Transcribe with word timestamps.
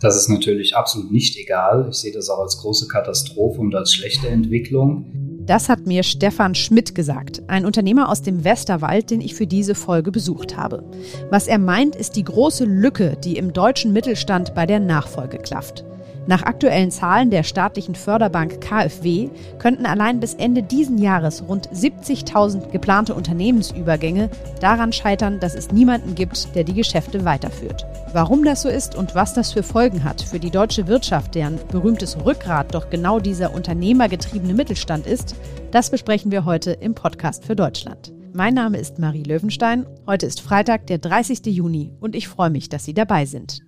Das 0.00 0.16
ist 0.16 0.28
natürlich 0.28 0.76
absolut 0.76 1.10
nicht 1.10 1.38
egal. 1.38 1.88
Ich 1.90 1.96
sehe 1.96 2.12
das 2.12 2.28
auch 2.28 2.40
als 2.40 2.58
große 2.58 2.88
Katastrophe 2.88 3.60
und 3.60 3.74
als 3.74 3.94
schlechte 3.94 4.28
Entwicklung. 4.28 5.06
Das 5.46 5.68
hat 5.68 5.86
mir 5.86 6.02
Stefan 6.02 6.54
Schmidt 6.54 6.94
gesagt, 6.94 7.42
ein 7.48 7.66
Unternehmer 7.66 8.08
aus 8.08 8.22
dem 8.22 8.44
Westerwald, 8.44 9.10
den 9.10 9.20
ich 9.20 9.34
für 9.34 9.46
diese 9.46 9.74
Folge 9.74 10.10
besucht 10.10 10.56
habe. 10.56 10.84
Was 11.30 11.46
er 11.48 11.58
meint, 11.58 11.96
ist 11.96 12.16
die 12.16 12.24
große 12.24 12.64
Lücke, 12.64 13.16
die 13.22 13.36
im 13.36 13.52
deutschen 13.52 13.92
Mittelstand 13.92 14.54
bei 14.54 14.66
der 14.66 14.80
Nachfolge 14.80 15.38
klafft. 15.38 15.84
Nach 16.26 16.42
aktuellen 16.42 16.90
Zahlen 16.90 17.30
der 17.30 17.42
staatlichen 17.42 17.94
Förderbank 17.94 18.60
KfW 18.60 19.28
könnten 19.58 19.84
allein 19.84 20.20
bis 20.20 20.34
Ende 20.34 20.62
diesen 20.62 20.96
Jahres 20.96 21.44
rund 21.46 21.68
70.000 21.68 22.70
geplante 22.70 23.14
Unternehmensübergänge 23.14 24.30
daran 24.60 24.92
scheitern, 24.92 25.38
dass 25.38 25.54
es 25.54 25.70
niemanden 25.70 26.14
gibt, 26.14 26.54
der 26.54 26.64
die 26.64 26.72
Geschäfte 26.72 27.26
weiterführt. 27.26 27.84
Warum 28.12 28.42
das 28.44 28.62
so 28.62 28.70
ist 28.70 28.94
und 28.94 29.14
was 29.14 29.34
das 29.34 29.52
für 29.52 29.62
Folgen 29.62 30.02
hat 30.02 30.22
für 30.22 30.38
die 30.38 30.50
deutsche 30.50 30.86
Wirtschaft, 30.86 31.34
deren 31.34 31.58
berühmtes 31.68 32.16
Rückgrat 32.24 32.74
doch 32.74 32.88
genau 32.88 33.20
dieser 33.20 33.52
unternehmergetriebene 33.52 34.54
Mittelstand 34.54 35.06
ist, 35.06 35.34
das 35.72 35.90
besprechen 35.90 36.30
wir 36.30 36.46
heute 36.46 36.72
im 36.72 36.94
Podcast 36.94 37.44
für 37.44 37.56
Deutschland. 37.56 38.12
Mein 38.32 38.54
Name 38.54 38.78
ist 38.78 38.98
Marie 38.98 39.22
Löwenstein. 39.22 39.86
Heute 40.06 40.26
ist 40.26 40.40
Freitag, 40.40 40.86
der 40.86 40.98
30. 40.98 41.46
Juni 41.46 41.92
und 42.00 42.16
ich 42.16 42.28
freue 42.28 42.50
mich, 42.50 42.68
dass 42.68 42.84
Sie 42.84 42.94
dabei 42.94 43.26
sind. 43.26 43.60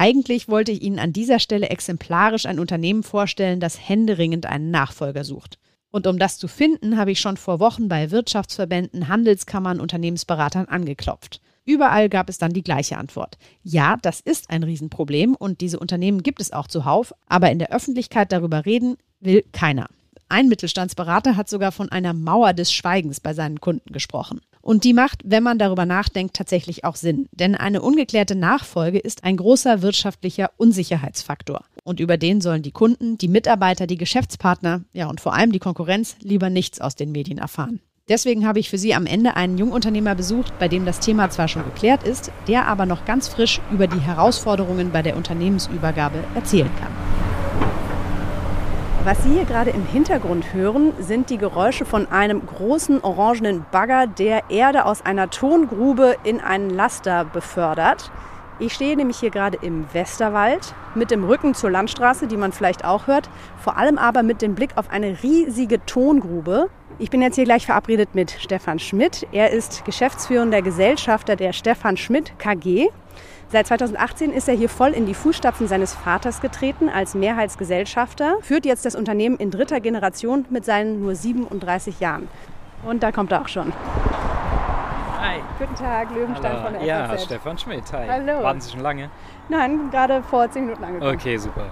Eigentlich 0.00 0.48
wollte 0.48 0.70
ich 0.70 0.80
Ihnen 0.80 1.00
an 1.00 1.12
dieser 1.12 1.40
Stelle 1.40 1.70
exemplarisch 1.70 2.46
ein 2.46 2.60
Unternehmen 2.60 3.02
vorstellen, 3.02 3.58
das 3.58 3.88
händeringend 3.88 4.46
einen 4.46 4.70
Nachfolger 4.70 5.24
sucht. 5.24 5.58
Und 5.90 6.06
um 6.06 6.20
das 6.20 6.38
zu 6.38 6.46
finden, 6.46 6.96
habe 6.96 7.10
ich 7.10 7.18
schon 7.18 7.36
vor 7.36 7.58
Wochen 7.58 7.88
bei 7.88 8.12
Wirtschaftsverbänden, 8.12 9.08
Handelskammern, 9.08 9.80
Unternehmensberatern 9.80 10.66
angeklopft. 10.66 11.40
Überall 11.64 12.08
gab 12.08 12.28
es 12.28 12.38
dann 12.38 12.52
die 12.52 12.62
gleiche 12.62 12.96
Antwort. 12.96 13.38
Ja, 13.64 13.96
das 14.00 14.20
ist 14.20 14.50
ein 14.50 14.62
Riesenproblem 14.62 15.34
und 15.34 15.60
diese 15.60 15.80
Unternehmen 15.80 16.22
gibt 16.22 16.40
es 16.40 16.52
auch 16.52 16.68
zuhauf, 16.68 17.12
aber 17.26 17.50
in 17.50 17.58
der 17.58 17.72
Öffentlichkeit 17.72 18.30
darüber 18.30 18.66
reden 18.66 18.98
will 19.18 19.42
keiner. 19.50 19.88
Ein 20.28 20.48
Mittelstandsberater 20.48 21.36
hat 21.36 21.48
sogar 21.48 21.72
von 21.72 21.88
einer 21.88 22.12
Mauer 22.12 22.52
des 22.52 22.72
Schweigens 22.72 23.18
bei 23.18 23.34
seinen 23.34 23.60
Kunden 23.60 23.92
gesprochen. 23.92 24.40
Und 24.68 24.84
die 24.84 24.92
macht, 24.92 25.22
wenn 25.24 25.42
man 25.42 25.58
darüber 25.58 25.86
nachdenkt, 25.86 26.36
tatsächlich 26.36 26.84
auch 26.84 26.94
Sinn. 26.94 27.26
Denn 27.32 27.54
eine 27.54 27.80
ungeklärte 27.80 28.34
Nachfolge 28.34 28.98
ist 28.98 29.24
ein 29.24 29.38
großer 29.38 29.80
wirtschaftlicher 29.80 30.50
Unsicherheitsfaktor. 30.58 31.64
Und 31.84 32.00
über 32.00 32.18
den 32.18 32.42
sollen 32.42 32.60
die 32.60 32.70
Kunden, 32.70 33.16
die 33.16 33.28
Mitarbeiter, 33.28 33.86
die 33.86 33.96
Geschäftspartner, 33.96 34.82
ja 34.92 35.08
und 35.08 35.22
vor 35.22 35.32
allem 35.32 35.52
die 35.52 35.58
Konkurrenz 35.58 36.16
lieber 36.20 36.50
nichts 36.50 36.82
aus 36.82 36.96
den 36.96 37.12
Medien 37.12 37.38
erfahren. 37.38 37.80
Deswegen 38.10 38.46
habe 38.46 38.58
ich 38.58 38.68
für 38.68 38.76
Sie 38.76 38.92
am 38.92 39.06
Ende 39.06 39.36
einen 39.36 39.56
Jungunternehmer 39.56 40.14
besucht, 40.14 40.52
bei 40.58 40.68
dem 40.68 40.84
das 40.84 41.00
Thema 41.00 41.30
zwar 41.30 41.48
schon 41.48 41.64
geklärt 41.64 42.02
ist, 42.02 42.30
der 42.46 42.66
aber 42.66 42.84
noch 42.84 43.06
ganz 43.06 43.26
frisch 43.26 43.62
über 43.72 43.86
die 43.86 44.00
Herausforderungen 44.00 44.92
bei 44.92 45.00
der 45.00 45.16
Unternehmensübergabe 45.16 46.22
erzählen 46.34 46.70
kann. 46.78 47.27
Was 49.08 49.22
Sie 49.22 49.30
hier 49.30 49.46
gerade 49.46 49.70
im 49.70 49.86
Hintergrund 49.86 50.52
hören, 50.52 50.92
sind 51.00 51.30
die 51.30 51.38
Geräusche 51.38 51.86
von 51.86 52.12
einem 52.12 52.44
großen 52.44 53.02
orangenen 53.02 53.64
Bagger, 53.70 54.06
der 54.06 54.50
Erde 54.50 54.84
aus 54.84 55.02
einer 55.02 55.30
Tongrube 55.30 56.16
in 56.24 56.42
einen 56.42 56.68
Laster 56.68 57.24
befördert. 57.24 58.12
Ich 58.58 58.74
stehe 58.74 58.94
nämlich 58.98 59.16
hier 59.16 59.30
gerade 59.30 59.56
im 59.62 59.86
Westerwald 59.94 60.74
mit 60.94 61.10
dem 61.10 61.24
Rücken 61.24 61.54
zur 61.54 61.70
Landstraße, 61.70 62.26
die 62.26 62.36
man 62.36 62.52
vielleicht 62.52 62.84
auch 62.84 63.06
hört, 63.06 63.30
vor 63.56 63.78
allem 63.78 63.96
aber 63.96 64.22
mit 64.22 64.42
dem 64.42 64.54
Blick 64.54 64.76
auf 64.76 64.90
eine 64.90 65.22
riesige 65.22 65.82
Tongrube. 65.86 66.68
Ich 66.98 67.08
bin 67.08 67.22
jetzt 67.22 67.36
hier 67.36 67.44
gleich 67.44 67.64
verabredet 67.64 68.10
mit 68.14 68.30
Stefan 68.30 68.78
Schmidt. 68.78 69.26
Er 69.32 69.52
ist 69.52 69.86
geschäftsführender 69.86 70.60
Gesellschafter 70.60 71.34
der 71.34 71.54
Stefan 71.54 71.96
Schmidt 71.96 72.38
KG. 72.38 72.88
Seit 73.50 73.66
2018 73.66 74.30
ist 74.30 74.46
er 74.46 74.54
hier 74.54 74.68
voll 74.68 74.90
in 74.90 75.06
die 75.06 75.14
Fußstapfen 75.14 75.68
seines 75.68 75.94
Vaters 75.94 76.42
getreten 76.42 76.90
als 76.90 77.14
Mehrheitsgesellschafter, 77.14 78.36
führt 78.42 78.66
jetzt 78.66 78.84
das 78.84 78.94
Unternehmen 78.94 79.38
in 79.38 79.50
dritter 79.50 79.80
Generation 79.80 80.44
mit 80.50 80.66
seinen 80.66 81.00
nur 81.00 81.14
37 81.14 81.98
Jahren. 81.98 82.28
Und 82.84 83.02
da 83.02 83.10
kommt 83.10 83.32
er 83.32 83.40
auch 83.40 83.48
schon. 83.48 83.72
Hi. 85.18 85.40
Guten 85.58 85.74
Tag, 85.76 86.14
Löwenstein 86.14 86.52
Hallo. 86.52 86.62
von 86.62 86.72
der 86.74 86.82
Ja, 86.82 87.08
FAZ. 87.08 87.24
Stefan 87.24 87.56
Schmidt. 87.56 87.90
Hi. 87.90 88.06
Hallo. 88.06 88.42
Warten 88.42 88.60
Sie 88.60 88.70
schon 88.70 88.80
lange? 88.80 89.08
Nein, 89.48 89.90
gerade 89.90 90.22
vor 90.22 90.50
zehn 90.50 90.66
Minuten 90.66 90.84
angekommen. 90.84 91.14
Okay, 91.14 91.38
super. 91.38 91.70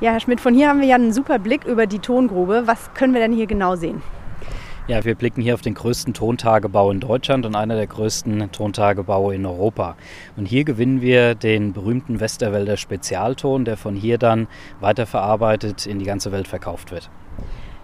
Ja, 0.00 0.12
Herr 0.12 0.20
Schmidt, 0.20 0.42
von 0.42 0.52
hier 0.52 0.68
haben 0.68 0.80
wir 0.82 0.86
ja 0.86 0.96
einen 0.96 1.14
super 1.14 1.38
Blick 1.38 1.64
über 1.64 1.86
die 1.86 1.98
Tongrube. 1.98 2.64
Was 2.66 2.92
können 2.92 3.14
wir 3.14 3.22
denn 3.22 3.32
hier 3.32 3.46
genau 3.46 3.74
sehen? 3.74 4.02
Ja, 4.88 5.04
wir 5.04 5.16
blicken 5.16 5.42
hier 5.42 5.54
auf 5.54 5.62
den 5.62 5.74
größten 5.74 6.14
Tontagebau 6.14 6.92
in 6.92 7.00
Deutschland 7.00 7.44
und 7.44 7.56
einer 7.56 7.74
der 7.74 7.88
größten 7.88 8.52
Tontagebaue 8.52 9.34
in 9.34 9.44
Europa. 9.44 9.96
Und 10.36 10.46
hier 10.46 10.62
gewinnen 10.62 11.00
wir 11.00 11.34
den 11.34 11.72
berühmten 11.72 12.20
Westerwälder 12.20 12.76
Spezialton, 12.76 13.64
der 13.64 13.76
von 13.76 13.96
hier 13.96 14.16
dann 14.16 14.46
weiterverarbeitet 14.78 15.86
in 15.86 15.98
die 15.98 16.04
ganze 16.04 16.30
Welt 16.30 16.46
verkauft 16.46 16.92
wird. 16.92 17.10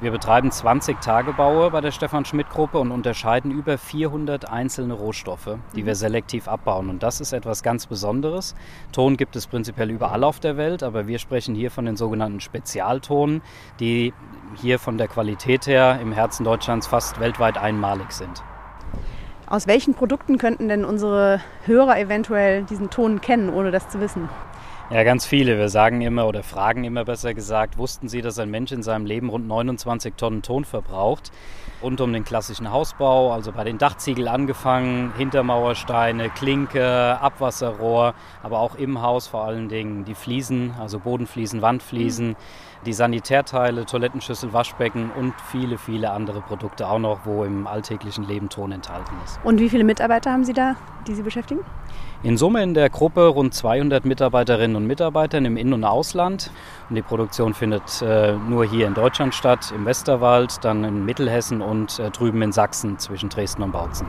Wir 0.03 0.11
betreiben 0.11 0.51
20 0.51 1.01
Tagebaue 1.01 1.71
bei 1.71 1.81
der 1.81 1.93
Stefan 1.93 2.25
Schmidt 2.25 2.51
Gruppe 2.51 2.79
und 2.79 2.91
unterscheiden 2.91 3.53
über 3.53 3.79
400 3.79 4.49
einzelne 4.49 4.95
Rohstoffe, 4.95 5.59
die 5.77 5.87
wir 5.87 5.95
selektiv 5.95 6.49
abbauen. 6.49 6.89
Und 6.89 7.05
das 7.05 7.21
ist 7.21 7.33
etwas 7.33 7.63
ganz 7.63 7.87
Besonderes. 7.87 8.57
Ton 8.91 9.17
gibt 9.17 9.37
es 9.37 9.47
prinzipiell 9.47 9.91
überall 9.91 10.25
auf 10.25 10.41
der 10.41 10.57
Welt, 10.57 10.83
aber 10.83 11.07
wir 11.07 11.21
sprechen 11.21 11.55
hier 11.55 11.71
von 11.71 11.85
den 11.85 11.97
sogenannten 11.97 12.41
Spezialtonen, 12.41 13.43
die 13.79 14.13
hier 14.57 14.79
von 14.79 14.99
der 14.99 15.09
Qualität 15.09 15.67
her 15.67 15.99
im 16.01 16.13
Herzen 16.13 16.45
Deutschlands 16.45 16.87
fast 16.87 17.21
weltweit 17.21 17.59
einmalig 17.59 18.13
sind. 18.13 18.43
Aus 19.47 19.67
welchen 19.67 19.95
Produkten 19.95 20.39
könnten 20.39 20.69
denn 20.69 20.85
unsere 20.85 21.41
Hörer 21.67 21.99
eventuell 21.99 22.63
diesen 22.63 22.91
Ton 22.91 23.21
kennen, 23.21 23.51
ohne 23.51 23.71
das 23.71 23.89
zu 23.89 24.01
wissen? 24.01 24.29
Ja, 24.93 25.05
ganz 25.05 25.25
viele. 25.25 25.57
Wir 25.57 25.71
sagen 25.71 26.03
immer 26.03 26.27
oder 26.27 26.43
fragen 26.43 26.85
immer 26.85 27.07
besser 27.07 27.33
gesagt, 27.33 27.79
wussten 27.79 28.09
Sie, 28.09 28.21
dass 28.21 28.39
ein 28.39 28.51
Mensch 28.51 28.73
in 28.73 28.83
seinem 28.83 29.07
Leben 29.07 29.31
rund 29.31 29.49
29 29.49 30.17
Tonnen 30.17 30.43
Ton 30.43 30.67
verbraucht? 30.67 31.33
Rund 31.83 32.01
um 32.03 32.13
den 32.13 32.25
klassischen 32.25 32.71
Hausbau, 32.71 33.33
also 33.33 33.53
bei 33.53 33.65
den 33.65 33.79
Dachziegel 33.79 34.29
angefangen, 34.29 35.15
Hintermauersteine, 35.17 36.29
Klinke, 36.29 37.19
Abwasserrohr, 37.21 38.13
aber 38.43 38.61
auch 38.61 38.75
im 38.75 39.01
Haus 39.01 39.29
vor 39.29 39.45
allen 39.45 39.71
Dingen 39.71 40.05
die 40.05 40.15
Fliesen, 40.15 40.75
also 40.79 40.99
Bodenfliesen, 40.99 41.63
Wandfliesen, 41.63 42.37
die 42.87 42.93
Sanitärteile, 42.93 43.87
Toilettenschüssel, 43.87 44.53
Waschbecken 44.53 45.11
und 45.11 45.35
viele, 45.51 45.79
viele 45.79 46.11
andere 46.11 46.41
Produkte 46.41 46.89
auch 46.89 46.99
noch, 46.99 47.21
wo 47.25 47.45
im 47.45 47.67
alltäglichen 47.67 48.27
Leben 48.27 48.49
Ton 48.49 48.73
enthalten 48.73 49.15
ist. 49.25 49.39
Und 49.45 49.61
wie 49.61 49.69
viele 49.69 49.85
Mitarbeiter 49.85 50.33
haben 50.33 50.45
Sie 50.45 50.53
da, 50.53 50.77
die 51.07 51.15
Sie 51.15 51.23
beschäftigen? 51.23 51.61
In 52.23 52.37
Summe 52.37 52.63
in 52.63 52.75
der 52.75 52.89
Gruppe 52.89 53.27
rund 53.27 53.53
200 53.53 54.05
Mitarbeiterinnen 54.05 54.77
und 54.77 54.87
Mitarbeiter 54.87 55.39
im 55.39 55.57
In- 55.57 55.73
und 55.73 55.85
Ausland. 55.85 56.51
Und 56.89 56.97
die 56.97 57.03
Produktion 57.03 57.53
findet 57.53 58.01
äh, 58.03 58.35
nur 58.35 58.65
hier 58.65 58.87
in 58.87 58.95
Deutschland 58.95 59.35
statt, 59.35 59.73
im 59.75 59.85
Westerwald, 59.87 60.65
dann 60.65 60.85
in 60.85 61.05
Mittelhessen 61.05 61.61
und 61.61 61.99
äh, 61.99 62.11
drüben 62.11 62.41
in 62.43 62.53
Sachsen 62.53 62.99
zwischen 62.99 63.29
Dresden 63.29 63.63
und 63.63 63.73
Bautzen. 63.73 64.07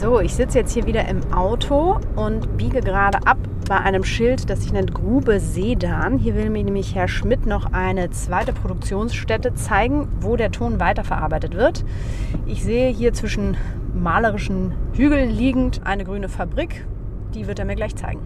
So, 0.00 0.18
ich 0.18 0.32
sitze 0.32 0.60
jetzt 0.60 0.72
hier 0.72 0.86
wieder 0.86 1.06
im 1.08 1.30
Auto 1.30 2.00
und 2.16 2.56
biege 2.56 2.80
gerade 2.80 3.18
ab 3.26 3.36
bei 3.68 3.76
einem 3.76 4.02
Schild, 4.02 4.48
das 4.48 4.62
sich 4.62 4.72
nennt 4.72 4.94
Grube 4.94 5.40
Sedan. 5.40 6.16
Hier 6.16 6.34
will 6.36 6.48
mir 6.48 6.64
nämlich 6.64 6.94
Herr 6.94 7.06
Schmidt 7.06 7.44
noch 7.44 7.74
eine 7.74 8.08
zweite 8.08 8.54
Produktionsstätte 8.54 9.52
zeigen, 9.52 10.08
wo 10.22 10.36
der 10.36 10.52
Ton 10.52 10.80
weiterverarbeitet 10.80 11.54
wird. 11.54 11.84
Ich 12.46 12.64
sehe 12.64 12.90
hier 12.90 13.12
zwischen 13.12 13.58
malerischen 13.92 14.72
Hügeln 14.94 15.28
liegend 15.28 15.82
eine 15.84 16.04
grüne 16.04 16.30
Fabrik. 16.30 16.86
Die 17.34 17.46
wird 17.46 17.58
er 17.58 17.66
mir 17.66 17.76
gleich 17.76 17.94
zeigen. 17.94 18.22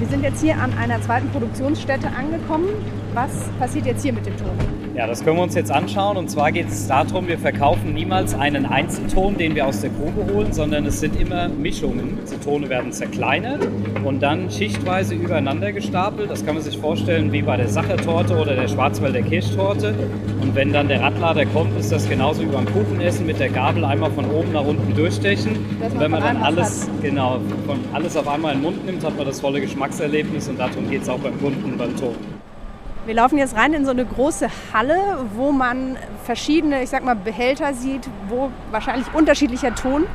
Wir 0.00 0.08
sind 0.08 0.24
jetzt 0.24 0.42
hier 0.42 0.60
an 0.60 0.76
einer 0.76 1.00
zweiten 1.00 1.28
Produktionsstätte 1.28 2.08
angekommen. 2.08 2.70
Was 3.14 3.50
passiert 3.60 3.86
jetzt 3.86 4.02
hier 4.02 4.14
mit 4.14 4.26
dem 4.26 4.36
Ton? 4.36 4.87
Ja, 4.98 5.06
das 5.06 5.22
können 5.22 5.36
wir 5.36 5.44
uns 5.44 5.54
jetzt 5.54 5.70
anschauen. 5.70 6.16
Und 6.16 6.28
zwar 6.28 6.50
geht 6.50 6.66
es 6.66 6.88
darum, 6.88 7.28
wir 7.28 7.38
verkaufen 7.38 7.94
niemals 7.94 8.34
einen 8.34 8.66
Einzelton, 8.66 9.36
den 9.36 9.54
wir 9.54 9.64
aus 9.64 9.80
der 9.80 9.90
Grube 9.90 10.26
holen, 10.34 10.52
sondern 10.52 10.86
es 10.86 10.98
sind 10.98 11.20
immer 11.20 11.48
Mischungen. 11.48 12.18
Die 12.28 12.36
Tone 12.44 12.68
werden 12.68 12.90
zerkleinert 12.90 13.68
und 14.02 14.20
dann 14.20 14.50
schichtweise 14.50 15.14
übereinander 15.14 15.70
gestapelt. 15.70 16.28
Das 16.28 16.44
kann 16.44 16.56
man 16.56 16.64
sich 16.64 16.76
vorstellen 16.76 17.30
wie 17.30 17.42
bei 17.42 17.56
der 17.56 17.68
Sachertorte 17.68 18.36
oder 18.36 18.56
der 18.56 18.66
Schwarzwälder 18.66 19.22
Kirschtorte. 19.22 19.94
Und 20.40 20.56
wenn 20.56 20.72
dann 20.72 20.88
der 20.88 21.00
Radlader 21.00 21.46
kommt, 21.46 21.78
ist 21.78 21.92
das 21.92 22.08
genauso 22.08 22.42
wie 22.42 22.46
beim 22.46 22.66
Kuchenessen 22.66 23.24
mit 23.24 23.38
der 23.38 23.50
Gabel 23.50 23.84
einmal 23.84 24.10
von 24.10 24.28
oben 24.28 24.50
nach 24.50 24.64
unten 24.64 24.96
durchstechen. 24.96 25.64
Und 25.80 26.00
wenn 26.00 26.10
man 26.10 26.24
dann 26.24 26.38
alles, 26.38 26.90
genau, 27.02 27.38
von 27.66 27.78
alles 27.92 28.16
auf 28.16 28.26
einmal 28.26 28.54
in 28.54 28.58
den 28.58 28.64
Mund 28.64 28.84
nimmt, 28.84 29.04
hat 29.04 29.16
man 29.16 29.26
das 29.26 29.38
volle 29.38 29.60
Geschmackserlebnis 29.60 30.48
und 30.48 30.58
darum 30.58 30.90
geht 30.90 31.02
es 31.02 31.08
auch 31.08 31.20
beim 31.20 31.38
Kunden 31.38 31.78
beim 31.78 31.94
Ton. 31.96 32.37
Wir 33.08 33.14
laufen 33.14 33.38
jetzt 33.38 33.56
rein 33.56 33.72
in 33.72 33.86
so 33.86 33.90
eine 33.90 34.04
große 34.04 34.50
Halle, 34.74 35.26
wo 35.34 35.50
man 35.50 35.96
verschiedene, 36.24 36.82
ich 36.82 36.90
sag 36.90 37.02
mal, 37.02 37.16
Behälter 37.16 37.72
sieht, 37.72 38.02
wo 38.28 38.50
wahrscheinlich 38.70 39.06
unterschiedlicher 39.14 39.74
Ton 39.74 40.06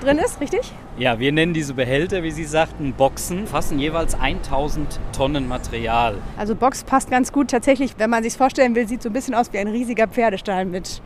drin 0.00 0.18
ist, 0.18 0.40
richtig? 0.40 0.72
Ja, 0.96 1.20
wir 1.20 1.30
nennen 1.30 1.54
diese 1.54 1.74
Behälter, 1.74 2.24
wie 2.24 2.32
Sie 2.32 2.42
sagten, 2.42 2.92
Boxen, 2.92 3.46
fassen 3.46 3.78
jeweils 3.78 4.18
1000 4.18 4.98
Tonnen 5.16 5.46
Material. 5.46 6.16
Also 6.36 6.56
Box 6.56 6.82
passt 6.82 7.08
ganz 7.08 7.30
gut 7.30 7.52
tatsächlich, 7.52 7.94
wenn 7.98 8.10
man 8.10 8.24
sich 8.24 8.36
vorstellen 8.36 8.74
will, 8.74 8.88
sieht 8.88 9.00
so 9.00 9.10
ein 9.10 9.12
bisschen 9.12 9.36
aus 9.36 9.52
wie 9.52 9.58
ein 9.58 9.68
riesiger 9.68 10.08
Pferdestall 10.08 10.64
mit 10.64 11.00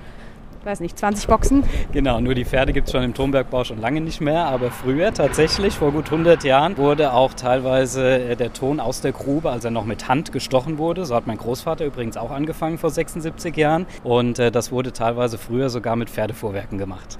weiß 0.65 0.81
nicht, 0.81 0.99
20 0.99 1.27
Boxen. 1.27 1.65
Genau, 1.93 2.21
nur 2.21 2.35
die 2.35 2.45
Pferde 2.45 2.73
gibt 2.73 2.89
es 2.89 2.93
schon 2.93 3.03
im 3.03 3.15
Tonbergbau 3.15 3.65
schon 3.65 3.81
lange 3.81 4.01
nicht 4.01 4.21
mehr, 4.21 4.47
aber 4.47 4.71
früher 4.71 5.13
tatsächlich, 5.13 5.75
vor 5.75 5.93
gut 5.93 6.07
100 6.07 6.45
Jahren, 6.45 6.77
wurde 6.77 7.13
auch 7.13 7.35
teilweise 7.35 8.19
äh, 8.19 8.37
der 8.37 8.53
Ton 8.53 8.81
aus 8.81 9.01
der 9.01 9.13
Grube, 9.13 9.51
als 9.51 9.65
er 9.65 9.71
noch 9.71 9.85
mit 9.85 10.09
Hand 10.09 10.33
gestochen 10.33 10.79
wurde, 10.79 11.05
so 11.05 11.15
hat 11.15 11.27
mein 11.27 11.39
Großvater 11.39 11.85
übrigens 11.85 12.17
auch 12.17 12.31
angefangen 12.31 12.79
vor 12.79 12.91
76 12.91 13.57
Jahren 13.57 13.87
und 14.05 14.39
äh, 14.39 14.51
das 14.51 14.73
wurde 14.73 14.93
teilweise 14.93 15.39
früher 15.39 15.71
sogar 15.71 15.97
mit 15.97 16.11
Pferdefuhrwerken 16.11 16.79
gemacht. 16.79 17.19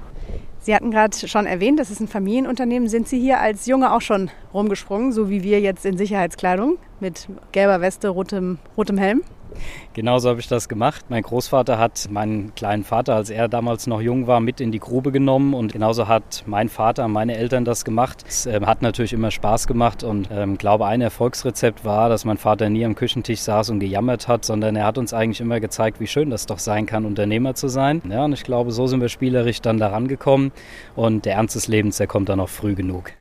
Sie 0.59 0.73
hatten 0.73 0.91
gerade 0.91 1.27
schon 1.27 1.45
erwähnt, 1.45 1.77
das 1.77 1.91
ist 1.91 1.99
ein 1.99 2.07
Familienunternehmen. 2.07 2.87
Sind 2.87 3.09
Sie 3.09 3.19
hier 3.19 3.41
als 3.41 3.65
Junge 3.65 3.91
auch 3.91 3.99
schon 3.99 4.31
rumgesprungen, 4.53 5.11
so 5.11 5.29
wie 5.29 5.43
wir 5.43 5.59
jetzt 5.59 5.85
in 5.85 5.97
Sicherheitskleidung 5.97 6.77
mit 7.01 7.27
gelber 7.51 7.81
Weste, 7.81 8.07
rotem, 8.07 8.59
rotem 8.77 8.97
Helm? 8.97 9.23
Genauso 9.93 10.29
habe 10.29 10.39
ich 10.39 10.47
das 10.47 10.69
gemacht. 10.69 11.05
Mein 11.09 11.23
Großvater 11.23 11.77
hat 11.77 12.07
meinen 12.09 12.55
kleinen 12.55 12.83
Vater, 12.83 13.15
als 13.15 13.29
er 13.29 13.47
damals 13.47 13.87
noch 13.87 14.01
jung 14.01 14.27
war, 14.27 14.39
mit 14.39 14.61
in 14.61 14.71
die 14.71 14.79
Grube 14.79 15.11
genommen 15.11 15.53
und 15.53 15.73
genauso 15.73 16.07
hat 16.07 16.43
mein 16.45 16.69
Vater, 16.69 17.07
meine 17.07 17.37
Eltern 17.37 17.65
das 17.65 17.85
gemacht. 17.85 18.23
Es 18.27 18.45
äh, 18.45 18.61
hat 18.65 18.81
natürlich 18.81 19.13
immer 19.13 19.31
Spaß 19.31 19.67
gemacht 19.67 20.03
und 20.03 20.29
ähm, 20.31 20.57
glaube, 20.57 20.85
ein 20.85 21.01
Erfolgsrezept 21.01 21.85
war, 21.85 22.09
dass 22.09 22.25
mein 22.25 22.37
Vater 22.37 22.69
nie 22.69 22.85
am 22.85 22.95
Küchentisch 22.95 23.41
saß 23.41 23.69
und 23.69 23.79
gejammert 23.79 24.27
hat, 24.27 24.45
sondern 24.45 24.75
er 24.75 24.85
hat 24.85 24.97
uns 24.97 25.13
eigentlich 25.13 25.41
immer 25.41 25.59
gezeigt, 25.59 25.99
wie 25.99 26.07
schön 26.07 26.29
das 26.29 26.45
doch 26.45 26.59
sein 26.59 26.85
kann, 26.85 27.05
Unternehmer 27.05 27.55
zu 27.55 27.67
sein. 27.67 28.01
Ja, 28.09 28.25
und 28.25 28.33
ich 28.33 28.43
glaube, 28.43 28.71
so 28.71 28.87
sind 28.87 29.01
wir 29.01 29.09
spielerisch 29.09 29.61
dann 29.61 29.77
daran 29.77 30.07
gekommen 30.07 30.51
und 30.95 31.25
der 31.25 31.35
Ernst 31.35 31.55
des 31.55 31.67
Lebens, 31.67 31.97
der 31.97 32.07
kommt 32.07 32.29
dann 32.29 32.39
auch 32.39 32.49
früh 32.49 32.75
genug. 32.75 33.11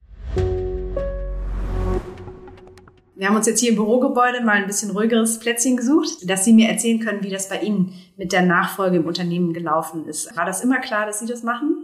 Wir 3.22 3.28
haben 3.28 3.36
uns 3.36 3.46
jetzt 3.46 3.60
hier 3.60 3.70
im 3.70 3.76
Bürogebäude 3.76 4.40
mal 4.40 4.56
ein 4.56 4.66
bisschen 4.66 4.90
ruhigeres 4.90 5.38
Plätzchen 5.38 5.76
gesucht, 5.76 6.28
dass 6.28 6.44
Sie 6.44 6.52
mir 6.52 6.68
erzählen 6.68 6.98
können, 6.98 7.22
wie 7.22 7.30
das 7.30 7.48
bei 7.48 7.60
Ihnen 7.60 7.94
mit 8.16 8.32
der 8.32 8.42
Nachfolge 8.42 8.96
im 8.96 9.06
Unternehmen 9.06 9.52
gelaufen 9.52 10.08
ist. 10.08 10.36
War 10.36 10.44
das 10.44 10.64
immer 10.64 10.80
klar, 10.80 11.06
dass 11.06 11.20
Sie 11.20 11.26
das 11.26 11.44
machen? 11.44 11.81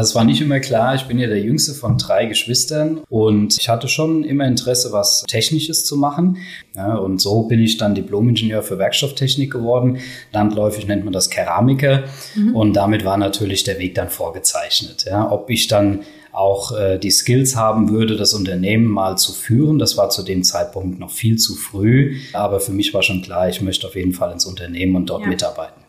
Es 0.00 0.14
war 0.14 0.24
nicht 0.24 0.40
immer 0.40 0.60
klar. 0.60 0.94
Ich 0.94 1.02
bin 1.02 1.18
ja 1.18 1.26
der 1.26 1.40
jüngste 1.40 1.74
von 1.74 1.98
drei 1.98 2.24
Geschwistern 2.24 3.00
und 3.08 3.58
ich 3.58 3.68
hatte 3.68 3.86
schon 3.86 4.24
immer 4.24 4.46
Interesse, 4.46 4.92
was 4.92 5.24
Technisches 5.28 5.84
zu 5.84 5.96
machen. 5.96 6.38
Ja, 6.74 6.94
und 6.94 7.20
so 7.20 7.42
bin 7.42 7.60
ich 7.60 7.76
dann 7.76 7.94
Diplomingenieur 7.94 8.62
für 8.62 8.78
Werkstofftechnik 8.78 9.52
geworden. 9.52 9.98
Landläufig 10.32 10.86
nennt 10.86 11.04
man 11.04 11.12
das 11.12 11.28
Keramiker. 11.28 12.04
Mhm. 12.34 12.56
Und 12.56 12.74
damit 12.74 13.04
war 13.04 13.18
natürlich 13.18 13.64
der 13.64 13.78
Weg 13.78 13.94
dann 13.94 14.08
vorgezeichnet. 14.08 15.04
Ja, 15.06 15.30
ob 15.30 15.50
ich 15.50 15.68
dann 15.68 16.00
auch 16.32 16.72
äh, 16.72 16.98
die 16.98 17.10
Skills 17.10 17.56
haben 17.56 17.90
würde, 17.90 18.16
das 18.16 18.32
Unternehmen 18.32 18.86
mal 18.86 19.18
zu 19.18 19.32
führen. 19.32 19.78
Das 19.78 19.96
war 19.96 20.10
zu 20.10 20.22
dem 20.22 20.44
Zeitpunkt 20.44 20.98
noch 20.98 21.10
viel 21.10 21.36
zu 21.36 21.54
früh, 21.56 22.16
aber 22.32 22.60
für 22.60 22.72
mich 22.72 22.94
war 22.94 23.02
schon 23.02 23.20
klar, 23.20 23.48
ich 23.48 23.60
möchte 23.60 23.86
auf 23.86 23.96
jeden 23.96 24.12
Fall 24.12 24.32
ins 24.32 24.46
Unternehmen 24.46 24.96
und 24.96 25.10
dort 25.10 25.22
ja. 25.22 25.28
mitarbeiten. 25.28 25.79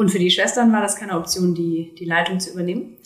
Und 0.00 0.10
für 0.10 0.18
die 0.18 0.30
Schwestern 0.30 0.72
war 0.72 0.80
das 0.80 0.96
keine 0.96 1.14
Option, 1.14 1.54
die, 1.54 1.94
die 1.98 2.06
Leitung 2.06 2.40
zu 2.40 2.52
übernehmen? 2.52 2.96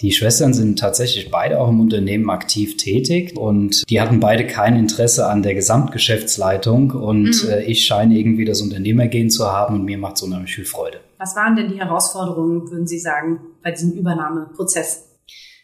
Die 0.00 0.12
Schwestern 0.12 0.54
sind 0.54 0.78
tatsächlich 0.78 1.28
beide 1.28 1.60
auch 1.60 1.68
im 1.68 1.80
Unternehmen 1.80 2.30
aktiv 2.30 2.76
tätig 2.76 3.36
und 3.36 3.82
die 3.90 4.00
hatten 4.00 4.20
beide 4.20 4.46
kein 4.46 4.76
Interesse 4.76 5.26
an 5.26 5.42
der 5.42 5.56
Gesamtgeschäftsleitung 5.56 6.92
und 6.92 7.42
mhm. 7.42 7.50
äh, 7.50 7.64
ich 7.64 7.84
scheine 7.84 8.16
irgendwie 8.16 8.44
das 8.44 8.60
Unternehmergehen 8.60 9.30
zu 9.30 9.50
haben 9.50 9.74
und 9.74 9.84
mir 9.84 9.98
macht 9.98 10.14
es 10.14 10.22
unheimlich 10.22 10.54
viel 10.54 10.64
Freude. 10.64 11.00
Was 11.18 11.34
waren 11.34 11.56
denn 11.56 11.72
die 11.72 11.80
Herausforderungen, 11.80 12.70
würden 12.70 12.86
Sie 12.86 13.00
sagen, 13.00 13.40
bei 13.64 13.72
diesem 13.72 13.90
Übernahmeprozess? 13.90 15.08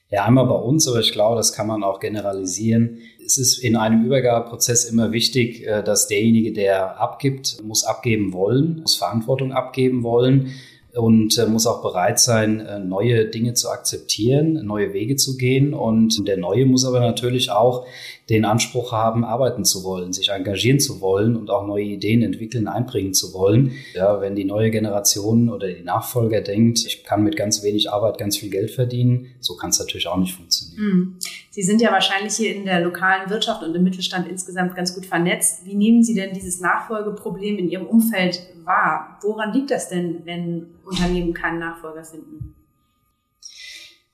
Ja, 0.09 0.25
einmal 0.25 0.47
bei 0.47 0.57
uns, 0.57 0.89
aber 0.89 0.99
ich 0.99 1.13
glaube, 1.13 1.37
das 1.37 1.53
kann 1.53 1.69
man 1.69 1.85
auch 1.85 2.01
generalisieren. 2.01 2.99
Es 3.25 3.39
ist 3.39 3.59
in 3.59 3.77
einem 3.77 4.05
Übergabeprozess 4.05 4.87
immer 4.87 5.13
wichtig, 5.13 5.65
äh, 5.65 5.85
dass 5.85 6.09
derjenige, 6.09 6.53
der 6.53 7.01
abgibt, 7.01 7.63
muss 7.63 7.85
abgeben 7.85 8.33
wollen, 8.33 8.81
muss 8.81 8.97
Verantwortung 8.97 9.53
abgeben 9.53 10.03
wollen 10.03 10.51
und 10.95 11.39
äh, 11.39 11.47
muss 11.47 11.67
auch 11.67 11.83
bereit 11.83 12.19
sein, 12.19 12.61
äh, 12.61 12.79
neue 12.79 13.27
Dinge 13.27 13.55
zu 13.55 13.71
akzeptieren, 13.71 14.65
neue 14.65 14.93
Wege 14.93 15.17
zu 15.17 15.37
gehen. 15.37 15.75
Und 15.75 16.27
der 16.27 16.37
Neue 16.37 16.67
muss 16.67 16.85
aber 16.85 17.01
natürlich 17.01 17.51
auch 17.51 17.87
den 18.31 18.45
Anspruch 18.45 18.93
haben, 18.93 19.25
arbeiten 19.25 19.65
zu 19.65 19.83
wollen, 19.83 20.13
sich 20.13 20.29
engagieren 20.29 20.79
zu 20.79 21.01
wollen 21.01 21.37
und 21.37 21.51
auch 21.51 21.67
neue 21.67 21.85
Ideen 21.85 22.23
entwickeln, 22.23 22.69
einbringen 22.69 23.13
zu 23.13 23.35
wollen. 23.35 23.73
Ja, 23.93 24.21
wenn 24.21 24.37
die 24.37 24.45
neue 24.45 24.71
Generation 24.71 25.51
oder 25.51 25.67
die 25.67 25.83
Nachfolger 25.83 26.41
denkt, 26.41 26.79
ich 26.87 27.03
kann 27.03 27.25
mit 27.25 27.37
ganz 27.37 27.65
wenig 27.65 27.91
Arbeit 27.91 28.19
ganz 28.19 28.39
viel 28.39 28.49
Geld 28.49 28.71
verdienen, 28.71 29.27
so 29.41 29.57
kann 29.57 29.71
es 29.71 29.81
natürlich 29.81 30.07
auch 30.07 30.17
nicht 30.17 30.35
funktionieren. 30.35 30.85
Mhm. 30.85 31.17
Sie 31.51 31.63
sind 31.63 31.81
ja 31.81 31.91
wahrscheinlich 31.91 32.35
hier 32.35 32.55
in 32.55 32.65
der 32.65 32.81
lokalen 32.81 33.29
Wirtschaft 33.29 33.65
und 33.65 33.75
im 33.75 33.83
Mittelstand 33.83 34.29
insgesamt 34.29 34.77
ganz 34.77 34.95
gut 34.95 35.07
vernetzt. 35.07 35.67
Wie 35.67 35.75
nehmen 35.75 36.05
Sie 36.05 36.15
denn 36.15 36.33
dieses 36.33 36.61
Nachfolgeproblem 36.61 37.59
in 37.59 37.69
Ihrem 37.69 37.87
Umfeld 37.87 38.41
wahr? 38.65 39.19
Woran 39.23 39.53
liegt 39.53 39.73
das 39.73 39.89
denn, 39.89 40.21
wenn 40.25 40.69
Unternehmen 40.85 41.35
keinen 41.35 41.59
Nachfolger 41.59 42.05
finden? 42.05 42.55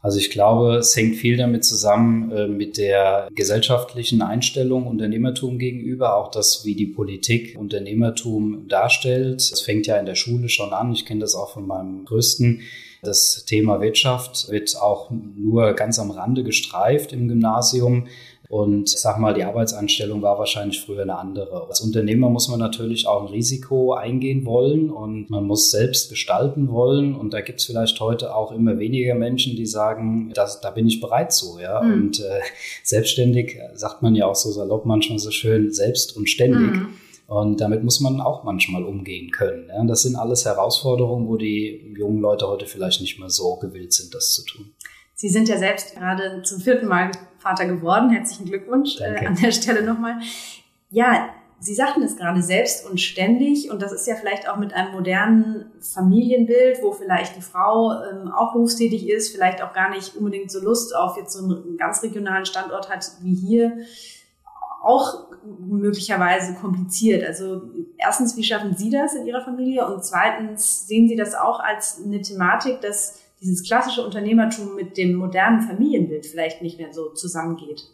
Also 0.07 0.21
ich 0.21 0.31
glaube, 0.31 0.77
es 0.77 0.95
hängt 0.95 1.17
viel 1.17 1.37
damit 1.37 1.65
zusammen 1.65 2.31
äh, 2.31 2.47
mit 2.47 2.77
der 2.79 3.29
gesellschaftlichen 3.35 4.23
Einstellung 4.23 4.87
Unternehmertum 4.87 5.59
gegenüber, 5.59 6.17
auch 6.17 6.31
das, 6.31 6.65
wie 6.65 6.77
die 6.77 6.87
Politik 6.87 7.59
Unternehmertum 7.59 8.69
darstellt. 8.69 9.41
Es 9.41 9.63
fängt 9.63 9.89
ja 9.89 9.97
in 9.97 10.07
der 10.07 10.15
Schule 10.15 10.49
schon 10.49 10.73
an. 10.73 10.93
Ich 10.93 11.07
kenne 11.07 11.23
das 11.23 11.35
auch 11.35 11.53
von 11.53 11.67
meinem 11.67 12.05
größten 12.05 12.61
das 13.03 13.45
Thema 13.45 13.81
Wirtschaft 13.81 14.49
wird 14.51 14.77
auch 14.81 15.11
nur 15.11 15.75
ganz 15.75 15.99
am 15.99 16.11
Rande 16.11 16.43
gestreift 16.43 17.13
im 17.13 17.29
Gymnasium. 17.29 18.09
Und 18.49 18.93
ich 18.93 19.01
sag 19.01 19.19
mal, 19.19 19.35
die 19.35 19.45
Arbeitsanstellung 19.45 20.23
war 20.23 20.39
wahrscheinlich 20.39 20.81
früher 20.81 21.03
eine 21.03 21.19
andere. 21.19 21.67
Als 21.69 21.81
Unternehmer 21.81 22.31
muss 22.31 22.49
man 22.49 22.61
natürlich 22.61 23.07
auch 23.07 23.23
ein 23.23 23.29
Risiko 23.29 23.95
eingehen 23.95 24.45
wollen 24.45 24.91
und 24.91 25.31
man 25.31 25.45
muss 25.45 25.71
selbst 25.71 26.11
gestalten 26.11 26.71
wollen. 26.71 27.17
Und 27.17 27.33
da 27.33 27.41
gibt 27.41 27.61
es 27.61 27.67
vielleicht 27.67 27.99
heute 28.01 28.35
auch 28.35 28.53
immer 28.53 28.79
weniger 28.79 29.15
Menschen, 29.15 29.57
die 29.57 29.67
sagen, 29.67 30.33
das, 30.35 30.61
da 30.61 30.71
bin 30.71 30.87
ich 30.87 31.01
bereit 31.01 31.33
zu. 31.33 31.59
Ja? 31.59 31.83
Mhm. 31.83 31.93
Und 31.93 32.21
äh, 32.21 32.41
selbstständig 32.85 33.59
sagt 33.75 34.03
man 34.03 34.15
ja 34.15 34.27
auch 34.27 34.37
so 34.37 34.51
salopp 34.53 34.87
manchmal 34.87 35.19
so 35.19 35.31
schön, 35.31 35.73
selbst 35.73 36.17
und 36.17 36.29
ständig. 36.29 36.73
Mhm. 36.73 36.89
Und 37.27 37.61
damit 37.61 37.83
muss 37.83 38.01
man 38.01 38.21
auch 38.21 38.45
manchmal 38.45 38.85
umgehen 38.85 39.33
können. 39.33 39.69
Ja? 39.69 39.85
Das 39.85 40.03
sind 40.03 40.15
alles 40.15 40.45
Herausforderungen, 40.45 41.27
wo 41.27 41.37
die 41.37 41.95
jungen 41.99 42.21
Leute 42.21 42.47
heute 42.47 42.67
vielleicht 42.67 43.01
nicht 43.01 43.19
mehr 43.19 43.31
so 43.31 43.57
gewillt 43.57 43.93
sind, 43.93 44.15
das 44.15 44.33
zu 44.33 44.45
tun. 44.45 44.71
Sie 45.19 45.31
sind 45.31 45.49
ja 45.49 45.57
selbst 45.57 45.95
gerade 45.95 46.43
zum 46.43 46.61
vierten 46.61 46.87
Mal 46.87 47.11
Vater 47.47 47.67
geworden. 47.67 48.11
Herzlichen 48.11 48.47
Glückwunsch 48.47 49.01
äh, 49.01 49.25
an 49.25 49.37
der 49.37 49.53
Stelle 49.53 49.83
nochmal. 49.83 50.19
Ja, 50.91 51.29
Sie 51.59 51.75
sagten 51.75 52.03
es 52.03 52.17
gerade 52.17 52.43
selbst 52.43 52.89
und 52.89 53.01
ständig 53.01 53.71
und 53.71 53.81
das 53.81 53.91
ist 53.91 54.07
ja 54.07 54.15
vielleicht 54.15 54.47
auch 54.47 54.57
mit 54.57 54.75
einem 54.75 54.93
modernen 54.93 55.73
Familienbild, 55.81 56.83
wo 56.83 56.93
vielleicht 56.93 57.35
die 57.35 57.41
Frau 57.41 57.93
ähm, 57.93 58.31
auch 58.31 58.53
berufstätig 58.53 59.09
ist, 59.09 59.35
vielleicht 59.35 59.63
auch 59.63 59.73
gar 59.73 59.89
nicht 59.89 60.17
unbedingt 60.17 60.51
so 60.51 60.61
Lust 60.61 60.95
auf 60.95 61.17
jetzt 61.17 61.33
so 61.33 61.45
einen 61.45 61.79
ganz 61.79 62.03
regionalen 62.03 62.45
Standort 62.45 62.91
hat 62.91 63.11
wie 63.23 63.35
hier, 63.35 63.79
auch 64.83 65.29
möglicherweise 65.59 66.55
kompliziert. 66.55 67.25
Also 67.25 67.63
erstens, 67.97 68.37
wie 68.37 68.45
schaffen 68.45 68.77
Sie 68.77 68.91
das 68.91 69.15
in 69.15 69.27
Ihrer 69.27 69.41
Familie 69.41 69.87
und 69.87 70.05
zweitens, 70.05 70.87
sehen 70.87 71.09
Sie 71.09 71.17
das 71.17 71.35
auch 71.35 71.61
als 71.61 72.03
eine 72.05 72.21
Thematik, 72.21 72.83
dass 72.83 73.26
dieses 73.41 73.63
klassische 73.63 74.05
Unternehmertum 74.05 74.75
mit 74.75 74.97
dem 74.97 75.15
modernen 75.15 75.63
Familienbild 75.63 76.27
vielleicht 76.27 76.63
nicht 76.63 76.79
mehr 76.79 76.93
so 76.93 77.11
zusammengeht? 77.11 77.85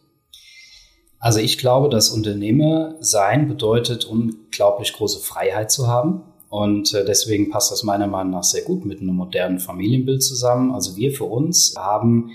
Also 1.18 1.38
ich 1.38 1.58
glaube, 1.58 1.88
dass 1.88 2.10
Unternehmer 2.10 2.96
sein 3.00 3.48
bedeutet, 3.48 4.04
unglaublich 4.04 4.92
große 4.92 5.20
Freiheit 5.20 5.70
zu 5.70 5.86
haben. 5.86 6.22
Und 6.48 6.92
äh, 6.94 7.04
deswegen 7.04 7.48
passt 7.48 7.70
das 7.70 7.82
meiner 7.82 8.08
Meinung 8.08 8.32
nach 8.32 8.42
sehr 8.42 8.62
gut 8.62 8.84
mit 8.84 9.00
einem 9.00 9.14
modernen 9.14 9.58
Familienbild 9.58 10.22
zusammen. 10.22 10.72
Also 10.72 10.96
wir 10.96 11.12
für 11.12 11.24
uns 11.24 11.74
haben 11.78 12.32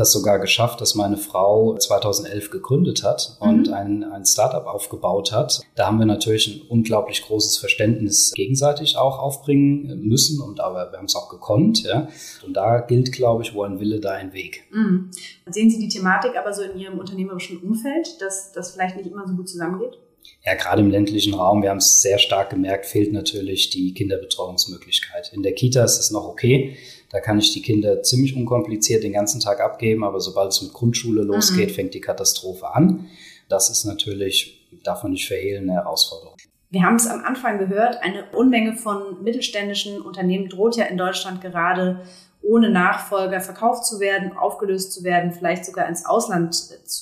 das 0.00 0.12
sogar 0.12 0.38
geschafft, 0.38 0.80
dass 0.80 0.94
meine 0.94 1.18
Frau 1.18 1.76
2011 1.76 2.50
gegründet 2.50 3.04
hat 3.04 3.36
und 3.38 3.68
mhm. 3.68 3.74
ein, 3.74 4.04
ein 4.04 4.24
Startup 4.24 4.66
aufgebaut 4.66 5.30
hat. 5.30 5.60
Da 5.74 5.86
haben 5.86 5.98
wir 5.98 6.06
natürlich 6.06 6.48
ein 6.48 6.68
unglaublich 6.68 7.22
großes 7.22 7.58
Verständnis 7.58 8.32
gegenseitig 8.34 8.96
auch 8.96 9.18
aufbringen 9.18 10.00
müssen 10.00 10.40
und 10.40 10.60
aber 10.60 10.90
wir 10.90 10.98
haben 10.98 11.04
es 11.04 11.14
auch 11.14 11.28
gekonnt. 11.28 11.82
Ja. 11.82 12.08
Und 12.46 12.54
da 12.54 12.80
gilt, 12.80 13.12
glaube 13.12 13.42
ich, 13.42 13.54
wo 13.54 13.62
ein 13.62 13.78
Wille, 13.78 14.00
da 14.00 14.12
ein 14.12 14.32
Weg. 14.32 14.64
Mhm. 14.72 15.10
Sehen 15.46 15.70
Sie 15.70 15.78
die 15.78 15.88
Thematik 15.88 16.32
aber 16.36 16.54
so 16.54 16.62
in 16.62 16.78
Ihrem 16.78 16.98
unternehmerischen 16.98 17.58
Umfeld, 17.58 18.20
dass 18.22 18.52
das 18.52 18.72
vielleicht 18.72 18.96
nicht 18.96 19.10
immer 19.10 19.28
so 19.28 19.34
gut 19.34 19.50
zusammengeht? 19.50 19.98
Ja, 20.44 20.54
gerade 20.54 20.80
im 20.80 20.90
ländlichen 20.90 21.34
Raum, 21.34 21.62
wir 21.62 21.70
haben 21.70 21.78
es 21.78 22.00
sehr 22.00 22.18
stark 22.18 22.50
gemerkt, 22.50 22.86
fehlt 22.86 23.12
natürlich 23.12 23.70
die 23.70 23.92
Kinderbetreuungsmöglichkeit. 23.92 25.32
In 25.34 25.42
der 25.42 25.52
Kita 25.52 25.84
ist 25.84 25.98
es 25.98 26.10
noch 26.10 26.26
okay. 26.26 26.76
Da 27.10 27.20
kann 27.20 27.38
ich 27.38 27.52
die 27.52 27.60
Kinder 27.60 28.02
ziemlich 28.02 28.36
unkompliziert 28.36 29.02
den 29.02 29.12
ganzen 29.12 29.40
Tag 29.40 29.60
abgeben, 29.60 30.04
aber 30.04 30.20
sobald 30.20 30.52
es 30.52 30.62
mit 30.62 30.72
Grundschule 30.72 31.22
losgeht, 31.22 31.70
mhm. 31.70 31.74
fängt 31.74 31.94
die 31.94 32.00
Katastrophe 32.00 32.72
an. 32.72 33.06
Das 33.48 33.68
ist 33.68 33.84
natürlich, 33.84 34.68
darf 34.84 35.02
man 35.02 35.12
nicht 35.12 35.26
verhehlen, 35.26 35.64
eine 35.64 35.74
Herausforderung. 35.74 36.36
Wir 36.70 36.84
haben 36.84 36.94
es 36.94 37.08
am 37.08 37.24
Anfang 37.24 37.58
gehört, 37.58 38.00
eine 38.00 38.24
Unmenge 38.32 38.76
von 38.76 39.22
mittelständischen 39.24 40.00
Unternehmen 40.00 40.48
droht 40.48 40.76
ja 40.76 40.84
in 40.84 40.96
Deutschland 40.96 41.40
gerade 41.40 42.00
ohne 42.42 42.70
Nachfolger 42.70 43.40
verkauft 43.40 43.84
zu 43.84 44.00
werden, 44.00 44.36
aufgelöst 44.36 44.92
zu 44.92 45.02
werden, 45.02 45.32
vielleicht 45.32 45.64
sogar 45.64 45.88
ins 45.88 46.06
Ausland 46.06 46.56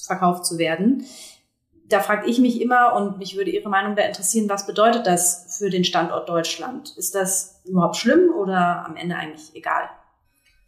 verkauft 0.07 0.47
zu 0.47 0.59
werden. 0.59 1.05
Da 1.89 2.01
frage 2.01 2.29
ich 2.29 2.39
mich 2.39 2.61
immer 2.61 2.95
und 2.97 3.19
mich 3.19 3.37
würde 3.37 3.51
Ihre 3.51 3.69
Meinung 3.69 3.97
da 3.97 4.03
interessieren, 4.03 4.49
was 4.49 4.67
bedeutet 4.67 5.07
das 5.07 5.57
für 5.59 5.71
den 5.71 5.85
Standort 5.85 6.29
Deutschland? 6.29 6.95
Ist 6.97 7.15
das 7.15 7.61
überhaupt 7.65 7.97
schlimm 7.97 8.31
oder 8.39 8.85
am 8.87 8.97
Ende 8.97 9.17
eigentlich 9.17 9.55
egal? 9.55 9.89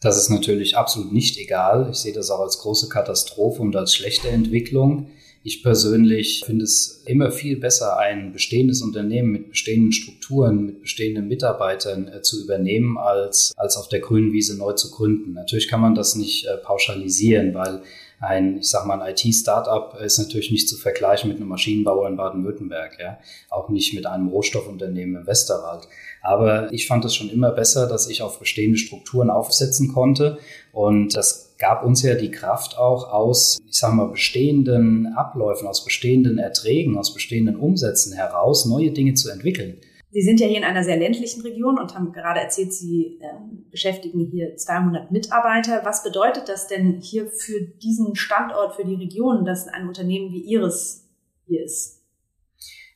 Das 0.00 0.16
ist 0.16 0.30
natürlich 0.30 0.78
absolut 0.78 1.12
nicht 1.12 1.38
egal. 1.38 1.88
Ich 1.90 1.98
sehe 1.98 2.14
das 2.14 2.30
auch 2.30 2.40
als 2.40 2.58
große 2.58 2.88
Katastrophe 2.88 3.60
und 3.60 3.76
als 3.76 3.94
schlechte 3.94 4.28
Entwicklung. 4.28 5.10
Ich 5.42 5.62
persönlich 5.62 6.42
finde 6.44 6.64
es 6.64 7.02
immer 7.06 7.30
viel 7.30 7.58
besser, 7.58 7.98
ein 7.98 8.32
bestehendes 8.32 8.82
Unternehmen 8.82 9.32
mit 9.32 9.50
bestehenden 9.50 9.92
Strukturen, 9.92 10.66
mit 10.66 10.82
bestehenden 10.82 11.28
Mitarbeitern 11.28 12.08
äh, 12.08 12.20
zu 12.20 12.44
übernehmen, 12.44 12.98
als, 12.98 13.52
als 13.56 13.76
auf 13.78 13.88
der 13.88 14.00
grünen 14.00 14.32
Wiese 14.32 14.58
neu 14.58 14.72
zu 14.72 14.90
gründen. 14.90 15.32
Natürlich 15.32 15.68
kann 15.68 15.80
man 15.80 15.94
das 15.94 16.14
nicht 16.14 16.46
äh, 16.46 16.58
pauschalisieren, 16.58 17.54
weil 17.54 17.82
ein, 18.20 18.58
ich 18.58 18.68
sag 18.68 18.86
mal, 18.86 19.00
ein 19.00 19.14
IT-Startup 19.14 19.98
ist 20.00 20.18
natürlich 20.18 20.50
nicht 20.50 20.68
zu 20.68 20.76
vergleichen 20.76 21.28
mit 21.28 21.38
einem 21.38 21.48
Maschinenbauer 21.48 22.06
in 22.06 22.16
Baden-Württemberg, 22.16 22.98
ja. 23.00 23.18
Auch 23.48 23.70
nicht 23.70 23.94
mit 23.94 24.06
einem 24.06 24.28
Rohstoffunternehmen 24.28 25.22
im 25.22 25.26
Westerwald. 25.26 25.88
Aber 26.20 26.70
ich 26.70 26.86
fand 26.86 27.04
es 27.06 27.14
schon 27.14 27.30
immer 27.30 27.50
besser, 27.50 27.86
dass 27.86 28.08
ich 28.10 28.20
auf 28.20 28.38
bestehende 28.38 28.76
Strukturen 28.76 29.30
aufsetzen 29.30 29.92
konnte. 29.92 30.38
Und 30.72 31.16
das 31.16 31.54
gab 31.58 31.82
uns 31.82 32.02
ja 32.02 32.14
die 32.14 32.30
Kraft 32.30 32.76
auch 32.76 33.10
aus, 33.10 33.58
ich 33.66 33.78
sag 33.78 33.94
mal, 33.94 34.08
bestehenden 34.08 35.14
Abläufen, 35.16 35.66
aus 35.66 35.82
bestehenden 35.82 36.38
Erträgen, 36.38 36.98
aus 36.98 37.14
bestehenden 37.14 37.56
Umsätzen 37.56 38.12
heraus 38.12 38.66
neue 38.66 38.90
Dinge 38.90 39.14
zu 39.14 39.30
entwickeln. 39.30 39.78
Sie 40.12 40.22
sind 40.22 40.40
ja 40.40 40.48
hier 40.48 40.58
in 40.58 40.64
einer 40.64 40.82
sehr 40.82 40.96
ländlichen 40.96 41.40
Region 41.42 41.78
und 41.78 41.94
haben 41.94 42.12
gerade 42.12 42.40
erzählt, 42.40 42.72
Sie 42.72 43.20
äh, 43.20 43.32
beschäftigen 43.70 44.26
hier 44.26 44.56
200 44.56 45.12
Mitarbeiter. 45.12 45.84
Was 45.84 46.02
bedeutet 46.02 46.48
das 46.48 46.66
denn 46.66 47.00
hier 47.00 47.28
für 47.28 47.60
diesen 47.60 48.16
Standort, 48.16 48.74
für 48.74 48.84
die 48.84 48.96
Region, 48.96 49.44
dass 49.44 49.68
ein 49.68 49.86
Unternehmen 49.86 50.32
wie 50.32 50.40
Ihres 50.40 51.08
hier 51.46 51.64
ist? 51.64 51.99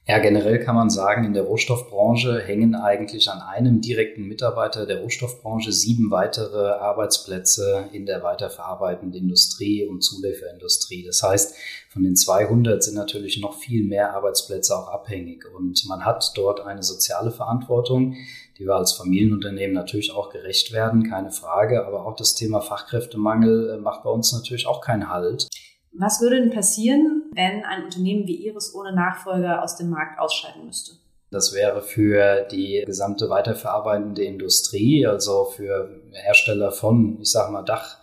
Ja, 0.07 0.19
generell 0.19 0.63
kann 0.63 0.75
man 0.75 0.91
sagen, 0.91 1.25
in 1.25 1.33
der 1.33 1.45
Rohstoffbranche 1.45 2.39
hängen 2.43 2.75
eigentlich 2.75 3.31
an 3.31 3.41
einem 3.41 3.81
direkten 3.81 4.25
Mitarbeiter 4.25 4.85
der 4.85 5.01
Rohstoffbranche 5.01 5.73
sieben 5.73 6.11
weitere 6.11 6.73
Arbeitsplätze 6.73 7.89
in 7.91 8.05
der 8.05 8.23
weiterverarbeitenden 8.23 9.19
Industrie 9.19 9.87
und 9.87 10.03
Zulieferindustrie. 10.03 11.05
Das 11.07 11.23
heißt, 11.23 11.55
von 11.89 12.03
den 12.03 12.17
200 12.17 12.85
sind 12.85 12.97
natürlich 12.97 13.41
noch 13.41 13.55
viel 13.55 13.83
mehr 13.83 14.13
Arbeitsplätze 14.13 14.77
auch 14.77 14.89
abhängig 14.89 15.47
und 15.57 15.83
man 15.89 16.05
hat 16.05 16.33
dort 16.35 16.61
eine 16.61 16.83
soziale 16.83 17.31
Verantwortung, 17.31 18.15
die 18.59 18.67
wir 18.67 18.77
als 18.77 18.93
Familienunternehmen 18.93 19.75
natürlich 19.75 20.13
auch 20.13 20.29
gerecht 20.29 20.75
werden, 20.75 21.09
keine 21.09 21.31
Frage, 21.31 21.87
aber 21.87 22.05
auch 22.05 22.15
das 22.15 22.35
Thema 22.35 22.61
Fachkräftemangel 22.61 23.71
äh, 23.71 23.77
macht 23.79 24.03
bei 24.03 24.11
uns 24.11 24.35
natürlich 24.35 24.67
auch 24.67 24.83
keinen 24.83 25.09
Halt. 25.09 25.49
Was 25.97 26.21
würde 26.21 26.41
denn 26.41 26.51
passieren, 26.51 27.31
wenn 27.35 27.65
ein 27.65 27.85
Unternehmen 27.85 28.27
wie 28.27 28.37
Ihres 28.37 28.75
ohne 28.75 28.93
Nachfolger 28.93 29.63
aus 29.63 29.77
dem 29.77 29.91
Markt 29.91 30.19
ausscheiden 30.19 30.67
müsste? 30.67 30.93
Das 31.31 31.55
wäre 31.55 31.83
für 31.83 32.47
die 32.51 32.83
gesamte 32.87 33.29
weiterverarbeitende 33.29 34.25
Industrie, 34.25 35.07
also 35.07 35.47
für 35.47 36.01
Hersteller 36.13 36.71
von, 36.71 37.19
ich 37.21 37.31
sag 37.31 37.51
mal, 37.51 37.63
Dach, 37.63 37.99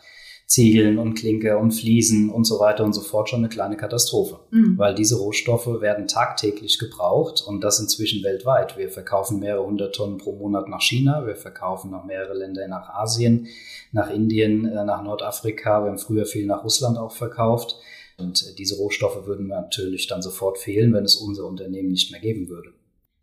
Ziegeln 0.52 0.98
und 0.98 1.14
Klinker 1.14 1.60
und 1.60 1.72
Fliesen 1.72 2.30
und 2.30 2.44
so 2.44 2.60
weiter 2.60 2.84
und 2.84 2.92
so 2.92 3.00
fort 3.00 3.30
schon 3.30 3.40
eine 3.40 3.48
kleine 3.48 3.78
Katastrophe. 3.78 4.42
Mhm. 4.52 4.78
Weil 4.78 4.94
diese 4.94 5.16
Rohstoffe 5.16 5.80
werden 5.80 6.10
tagtäglich 6.10 6.78
gebraucht 6.78 7.42
und 7.48 7.64
das 7.64 7.80
inzwischen 7.80 8.22
weltweit. 8.22 8.78
Wir 8.78 8.90
verkaufen 8.90 9.40
mehrere 9.40 9.66
hundert 9.66 9.96
Tonnen 9.96 10.18
pro 10.18 10.34
Monat 10.34 10.68
nach 10.68 10.82
China, 10.82 11.26
wir 11.26 11.38
verkaufen 11.38 11.90
nach 11.92 12.04
mehrere 12.04 12.34
Länder 12.34 12.68
nach 12.68 12.90
Asien, 12.90 13.48
nach 13.94 14.10
Indien, 14.10 14.66
äh, 14.66 14.84
nach 14.84 15.02
Nordafrika. 15.02 15.86
Wir 15.86 15.90
haben 15.92 15.98
früher 15.98 16.26
viel 16.26 16.46
nach 16.46 16.66
Russland 16.66 16.98
auch 16.98 17.14
verkauft. 17.14 17.78
Und 18.18 18.44
äh, 18.44 18.54
diese 18.54 18.76
Rohstoffe 18.76 19.26
würden 19.26 19.48
natürlich 19.48 20.08
dann 20.08 20.22
sofort 20.22 20.58
fehlen, 20.58 20.92
wenn 20.92 21.06
es 21.06 21.16
unser 21.16 21.46
Unternehmen 21.46 21.92
nicht 21.92 22.12
mehr 22.12 22.20
geben 22.20 22.50
würde. 22.50 22.74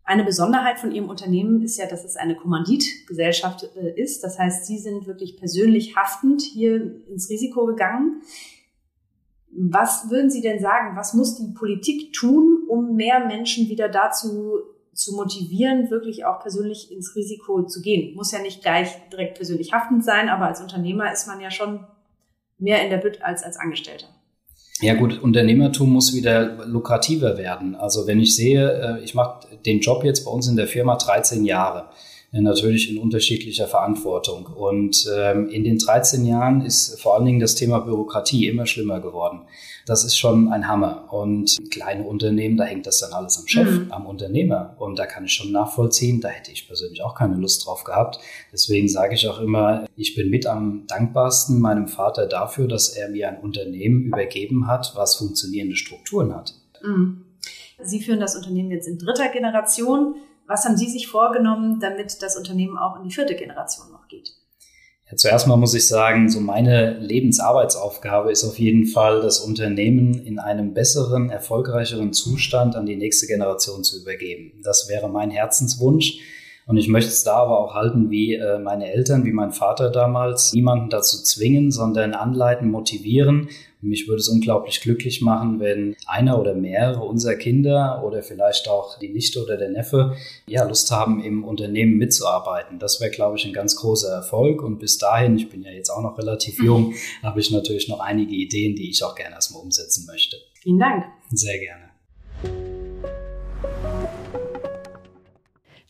Eine 0.09 0.23
Besonderheit 0.23 0.79
von 0.79 0.91
Ihrem 0.91 1.07
Unternehmen 1.07 1.61
ist 1.61 1.77
ja, 1.77 1.85
dass 1.85 2.03
es 2.03 2.15
eine 2.15 2.35
Kommanditgesellschaft 2.35 3.69
äh, 3.75 3.93
ist. 4.01 4.23
Das 4.23 4.39
heißt, 4.39 4.65
Sie 4.65 4.79
sind 4.79 5.05
wirklich 5.05 5.37
persönlich 5.37 5.95
haftend 5.95 6.41
hier 6.41 7.05
ins 7.07 7.29
Risiko 7.29 7.67
gegangen. 7.67 8.23
Was 9.51 10.09
würden 10.09 10.31
Sie 10.31 10.41
denn 10.41 10.59
sagen, 10.59 10.97
was 10.97 11.13
muss 11.13 11.35
die 11.35 11.53
Politik 11.53 12.11
tun, 12.11 12.63
um 12.67 12.95
mehr 12.95 13.23
Menschen 13.27 13.69
wieder 13.69 13.87
dazu 13.87 14.57
zu 14.93 15.15
motivieren, 15.15 15.91
wirklich 15.91 16.25
auch 16.25 16.39
persönlich 16.39 16.91
ins 16.91 17.15
Risiko 17.15 17.67
zu 17.67 17.79
gehen? 17.79 18.15
Muss 18.15 18.31
ja 18.31 18.41
nicht 18.41 18.63
gleich 18.63 18.89
direkt 19.11 19.35
persönlich 19.35 19.73
haftend 19.73 20.03
sein, 20.03 20.27
aber 20.27 20.47
als 20.47 20.59
Unternehmer 20.59 21.13
ist 21.13 21.27
man 21.27 21.39
ja 21.39 21.51
schon 21.51 21.85
mehr 22.57 22.83
in 22.83 22.89
der 22.89 22.97
Bütt 22.97 23.21
als 23.21 23.43
als 23.43 23.57
Angestellter. 23.57 24.07
Ja 24.81 24.93
gut, 24.93 25.21
Unternehmertum 25.21 25.91
muss 25.91 26.13
wieder 26.13 26.65
lukrativer 26.65 27.37
werden. 27.37 27.75
Also 27.75 28.07
wenn 28.07 28.19
ich 28.19 28.35
sehe, 28.35 28.99
äh, 28.99 29.03
ich 29.03 29.13
mache 29.13 29.47
den 29.65 29.81
Job 29.81 30.03
jetzt 30.05 30.23
bei 30.23 30.31
uns 30.31 30.47
in 30.47 30.55
der 30.55 30.67
Firma 30.67 30.95
13 30.95 31.43
Jahre 31.43 31.89
natürlich 32.31 32.91
in 32.91 32.99
unterschiedlicher 32.99 33.67
Verantwortung. 33.67 34.45
Und 34.45 35.09
ähm, 35.15 35.49
in 35.49 35.63
den 35.63 35.79
13 35.79 36.25
Jahren 36.25 36.61
ist 36.61 37.01
vor 37.01 37.15
allen 37.15 37.25
Dingen 37.25 37.39
das 37.39 37.55
Thema 37.55 37.79
Bürokratie 37.79 38.47
immer 38.47 38.67
schlimmer 38.67 38.99
geworden. 38.99 39.41
Das 39.85 40.03
ist 40.03 40.17
schon 40.17 40.51
ein 40.53 40.67
Hammer. 40.67 41.11
Und 41.11 41.57
kleine 41.71 42.03
Unternehmen, 42.03 42.57
da 42.57 42.65
hängt 42.65 42.85
das 42.85 42.99
dann 42.99 43.13
alles 43.13 43.39
am 43.39 43.47
Chef, 43.47 43.67
mhm. 43.67 43.91
am 43.91 44.05
Unternehmer. 44.05 44.75
Und 44.77 44.99
da 44.99 45.07
kann 45.07 45.25
ich 45.25 45.33
schon 45.33 45.51
nachvollziehen, 45.51 46.21
da 46.21 46.29
hätte 46.29 46.51
ich 46.51 46.67
persönlich 46.67 47.01
auch 47.01 47.15
keine 47.15 47.35
Lust 47.35 47.65
drauf 47.65 47.83
gehabt. 47.83 48.19
Deswegen 48.53 48.87
sage 48.87 49.15
ich 49.15 49.27
auch 49.27 49.39
immer, 49.39 49.85
ich 49.95 50.13
bin 50.13 50.29
mit 50.29 50.45
am 50.45 50.85
dankbarsten 50.85 51.59
meinem 51.59 51.87
Vater 51.87 52.27
dafür, 52.27 52.67
dass 52.67 52.89
er 52.89 53.09
mir 53.09 53.29
ein 53.29 53.39
Unternehmen 53.39 54.03
übergeben 54.03 54.67
hat, 54.67 54.93
was 54.95 55.15
funktionierende 55.15 55.75
Strukturen 55.75 56.35
hat. 56.35 56.53
Mhm. 56.83 57.25
Sie 57.81 58.01
führen 58.01 58.19
das 58.19 58.35
Unternehmen 58.35 58.71
jetzt 58.71 58.87
in 58.87 58.99
dritter 58.99 59.29
Generation. 59.29 60.15
Was 60.49 60.65
haben 60.65 60.77
Sie 60.77 60.89
sich 60.89 61.07
vorgenommen, 61.07 61.79
damit 61.79 62.23
das 62.23 62.35
Unternehmen 62.35 62.75
auch 62.75 62.97
in 62.97 63.03
die 63.03 63.13
vierte 63.13 63.35
Generation 63.35 63.91
noch 63.91 64.07
geht? 64.07 64.31
Ja, 65.07 65.15
zuerst 65.15 65.45
mal 65.45 65.57
muss 65.57 65.75
ich 65.75 65.87
sagen, 65.87 66.27
so 66.27 66.39
meine 66.39 66.97
Lebensarbeitsaufgabe 66.97 68.31
ist 68.31 68.43
auf 68.43 68.57
jeden 68.57 68.87
Fall, 68.87 69.21
das 69.21 69.41
Unternehmen 69.41 70.15
in 70.15 70.39
einem 70.39 70.73
besseren, 70.73 71.29
erfolgreicheren 71.29 72.13
Zustand 72.13 72.75
an 72.75 72.87
die 72.87 72.95
nächste 72.95 73.27
Generation 73.27 73.83
zu 73.83 74.01
übergeben. 74.01 74.59
Das 74.63 74.89
wäre 74.89 75.07
mein 75.07 75.29
Herzenswunsch. 75.29 76.17
Und 76.65 76.77
ich 76.77 76.87
möchte 76.87 77.09
es 77.09 77.23
da 77.23 77.35
aber 77.35 77.59
auch 77.59 77.75
halten 77.75 78.09
wie 78.09 78.33
äh, 78.33 78.57
meine 78.57 78.91
Eltern, 78.91 79.25
wie 79.25 79.31
mein 79.31 79.51
Vater 79.51 79.91
damals, 79.91 80.53
niemanden 80.53 80.89
dazu 80.89 81.21
zwingen, 81.21 81.71
sondern 81.71 82.15
anleiten, 82.15 82.71
motivieren 82.71 83.49
mich 83.81 84.07
würde 84.07 84.19
es 84.19 84.27
unglaublich 84.27 84.81
glücklich 84.81 85.21
machen, 85.21 85.59
wenn 85.59 85.95
einer 86.05 86.39
oder 86.39 86.53
mehrere 86.53 87.01
unserer 87.01 87.35
Kinder 87.35 88.03
oder 88.05 88.21
vielleicht 88.23 88.67
auch 88.67 88.99
die 88.99 89.09
Nichte 89.09 89.41
oder 89.43 89.57
der 89.57 89.69
Neffe 89.69 90.15
ja 90.47 90.63
Lust 90.63 90.91
haben, 90.91 91.23
im 91.23 91.43
Unternehmen 91.43 91.97
mitzuarbeiten. 91.97 92.79
Das 92.79 92.99
wäre, 92.99 93.11
glaube 93.11 93.37
ich, 93.37 93.45
ein 93.45 93.53
ganz 93.53 93.75
großer 93.75 94.11
Erfolg. 94.11 94.61
Und 94.61 94.79
bis 94.79 94.97
dahin, 94.97 95.37
ich 95.37 95.49
bin 95.49 95.63
ja 95.63 95.71
jetzt 95.71 95.89
auch 95.89 96.01
noch 96.01 96.17
relativ 96.17 96.61
jung, 96.61 96.93
habe 97.23 97.39
ich 97.39 97.51
natürlich 97.51 97.87
noch 97.87 97.99
einige 97.99 98.35
Ideen, 98.35 98.75
die 98.75 98.89
ich 98.89 99.03
auch 99.03 99.15
gerne 99.15 99.35
erstmal 99.35 99.63
umsetzen 99.63 100.05
möchte. 100.05 100.37
Vielen 100.61 100.79
Dank. 100.79 101.05
Sehr 101.31 101.57
gerne. 101.59 101.88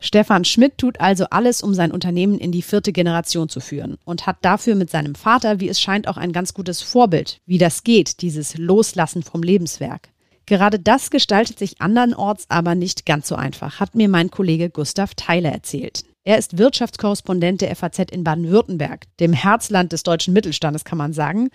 Stefan 0.01 0.45
Schmidt 0.45 0.77
tut 0.77 1.01
also 1.01 1.25
alles, 1.29 1.61
um 1.61 1.73
sein 1.73 1.91
Unternehmen 1.91 2.39
in 2.39 2.53
die 2.53 2.61
vierte 2.61 2.93
Generation 2.93 3.49
zu 3.49 3.59
führen 3.59 3.97
und 4.05 4.27
hat 4.27 4.37
dafür 4.41 4.75
mit 4.75 4.89
seinem 4.89 5.13
Vater, 5.13 5.59
wie 5.59 5.67
es 5.67 5.81
scheint, 5.81 6.07
auch 6.07 6.15
ein 6.15 6.31
ganz 6.31 6.53
gutes 6.53 6.81
Vorbild, 6.81 7.41
wie 7.45 7.57
das 7.57 7.83
geht, 7.83 8.21
dieses 8.21 8.57
Loslassen 8.57 9.23
vom 9.23 9.43
Lebenswerk. 9.43 10.09
Gerade 10.45 10.79
das 10.79 11.11
gestaltet 11.11 11.59
sich 11.59 11.81
andernorts 11.81 12.45
aber 12.49 12.75
nicht 12.75 13.05
ganz 13.05 13.27
so 13.27 13.35
einfach, 13.35 13.81
hat 13.81 13.93
mir 13.93 14.07
mein 14.07 14.31
Kollege 14.31 14.69
Gustav 14.69 15.15
Theiler 15.15 15.51
erzählt. 15.51 16.05
Er 16.23 16.37
ist 16.37 16.57
Wirtschaftskorrespondent 16.57 17.61
der 17.61 17.75
FAZ 17.75 17.99
in 18.11 18.23
Baden-Württemberg, 18.23 19.05
dem 19.19 19.33
Herzland 19.33 19.91
des 19.91 20.03
deutschen 20.03 20.33
Mittelstandes, 20.33 20.85
kann 20.85 20.97
man 20.97 21.11
sagen. 21.11 21.49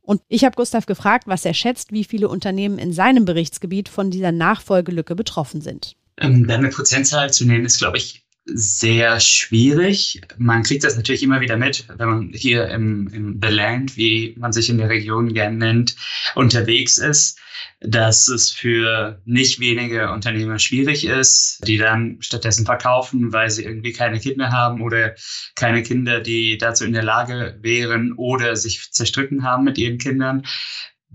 Und 0.00 0.22
ich 0.28 0.44
habe 0.44 0.56
Gustav 0.56 0.86
gefragt, 0.86 1.26
was 1.26 1.44
er 1.44 1.54
schätzt, 1.54 1.92
wie 1.92 2.04
viele 2.04 2.28
Unternehmen 2.28 2.78
in 2.78 2.92
seinem 2.92 3.24
Berichtsgebiet 3.24 3.88
von 3.88 4.10
dieser 4.10 4.32
Nachfolgelücke 4.32 5.14
betroffen 5.14 5.60
sind. 5.60 5.96
Ähm, 6.18 6.46
da 6.46 6.54
eine 6.54 6.68
Prozentzahl 6.68 7.32
zu 7.32 7.44
nehmen, 7.44 7.64
ist, 7.64 7.78
glaube 7.78 7.98
ich, 7.98 8.24
sehr 8.46 9.20
schwierig. 9.20 10.20
Man 10.36 10.62
kriegt 10.62 10.84
das 10.84 10.96
natürlich 10.96 11.22
immer 11.22 11.40
wieder 11.40 11.56
mit, 11.56 11.86
wenn 11.96 12.08
man 12.08 12.32
hier 12.34 12.68
im, 12.68 13.08
im 13.08 13.40
The 13.42 13.48
Land, 13.48 13.96
wie 13.96 14.34
man 14.38 14.52
sich 14.52 14.68
in 14.68 14.78
der 14.78 14.90
Region 14.90 15.32
gern 15.32 15.56
nennt, 15.56 15.96
unterwegs 16.34 16.98
ist, 16.98 17.38
dass 17.80 18.28
es 18.28 18.50
für 18.50 19.20
nicht 19.24 19.60
wenige 19.60 20.10
Unternehmer 20.10 20.58
schwierig 20.58 21.06
ist, 21.06 21.66
die 21.66 21.78
dann 21.78 22.18
stattdessen 22.20 22.66
verkaufen, 22.66 23.32
weil 23.32 23.50
sie 23.50 23.64
irgendwie 23.64 23.92
keine 23.92 24.20
Kinder 24.20 24.50
haben 24.50 24.82
oder 24.82 25.14
keine 25.54 25.82
Kinder, 25.82 26.20
die 26.20 26.58
dazu 26.58 26.84
in 26.84 26.92
der 26.92 27.02
Lage 27.02 27.58
wären 27.62 28.12
oder 28.12 28.56
sich 28.56 28.90
zerstritten 28.92 29.42
haben 29.42 29.64
mit 29.64 29.78
ihren 29.78 29.98
Kindern. 29.98 30.44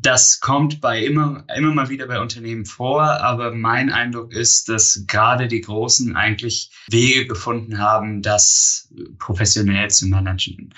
Das 0.01 0.39
kommt 0.39 0.79
bei 0.79 1.03
immer, 1.03 1.43
immer 1.53 1.73
mal 1.73 1.89
wieder 1.89 2.07
bei 2.07 2.21
Unternehmen 2.21 2.65
vor, 2.65 3.03
aber 3.03 3.53
mein 3.53 3.91
Eindruck 3.91 4.31
ist, 4.31 4.69
dass 4.69 5.03
gerade 5.07 5.47
die 5.47 5.59
Großen 5.59 6.15
eigentlich 6.15 6.71
Wege 6.89 7.27
gefunden 7.27 7.79
haben, 7.79 8.21
das 8.21 8.93
professionell 9.17 9.89
zu 9.89 10.07
managen. 10.07 10.73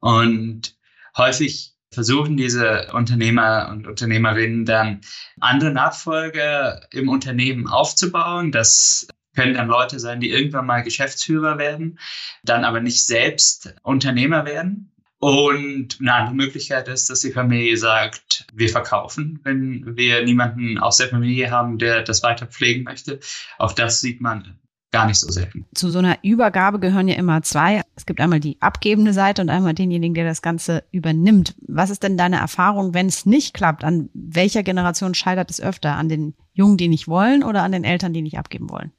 Und 0.00 0.76
häufig 1.16 1.74
versuchen 1.92 2.36
diese 2.36 2.92
Unternehmer 2.92 3.68
und 3.70 3.86
Unternehmerinnen 3.86 4.64
dann 4.64 5.02
andere 5.38 5.70
Nachfolger 5.70 6.80
im 6.92 7.08
Unternehmen 7.08 7.68
aufzubauen. 7.68 8.50
Das 8.50 9.06
können 9.36 9.54
dann 9.54 9.68
Leute 9.68 10.00
sein, 10.00 10.20
die 10.20 10.30
irgendwann 10.30 10.66
mal 10.66 10.82
Geschäftsführer 10.82 11.58
werden, 11.58 12.00
dann 12.42 12.64
aber 12.64 12.80
nicht 12.80 13.06
selbst 13.06 13.74
Unternehmer 13.82 14.44
werden. 14.44 14.90
Und 15.18 15.98
eine 16.00 16.12
andere 16.12 16.34
Möglichkeit 16.34 16.88
ist, 16.88 17.08
dass 17.08 17.20
die 17.20 17.32
Familie 17.32 17.78
sagt, 17.78 18.23
wir 18.52 18.68
verkaufen, 18.68 19.40
wenn 19.42 19.96
wir 19.96 20.24
niemanden 20.24 20.78
aus 20.78 20.96
der 20.96 21.08
Familie 21.08 21.50
haben, 21.50 21.78
der 21.78 22.02
das 22.02 22.22
weiter 22.22 22.46
pflegen 22.46 22.84
möchte. 22.84 23.20
Auch 23.58 23.72
das 23.72 24.00
sieht 24.00 24.20
man 24.20 24.58
gar 24.94 25.06
nicht 25.06 25.18
so 25.18 25.30
selten. 25.30 25.66
Zu 25.74 25.90
so 25.90 25.98
einer 25.98 26.18
Übergabe 26.22 26.78
gehören 26.78 27.08
ja 27.08 27.16
immer 27.16 27.42
zwei. 27.42 27.82
Es 27.96 28.06
gibt 28.06 28.20
einmal 28.20 28.38
die 28.38 28.58
abgebende 28.60 29.12
Seite 29.12 29.42
und 29.42 29.50
einmal 29.50 29.74
denjenigen, 29.74 30.14
der 30.14 30.24
das 30.24 30.40
Ganze 30.40 30.84
übernimmt. 30.92 31.56
Was 31.66 31.90
ist 31.90 32.04
denn 32.04 32.16
deine 32.16 32.36
Erfahrung, 32.36 32.94
wenn 32.94 33.06
es 33.06 33.26
nicht 33.26 33.54
klappt? 33.54 33.82
An 33.82 34.08
welcher 34.14 34.62
Generation 34.62 35.14
scheitert 35.14 35.50
es 35.50 35.60
öfter? 35.60 35.96
An 35.96 36.08
den 36.08 36.34
Jungen, 36.52 36.76
die 36.76 36.86
nicht 36.86 37.08
wollen 37.08 37.42
oder 37.42 37.64
an 37.64 37.72
den 37.72 37.82
Eltern, 37.82 38.12
die 38.12 38.22
nicht 38.22 38.38
abgeben 38.38 38.70
wollen? 38.70 38.92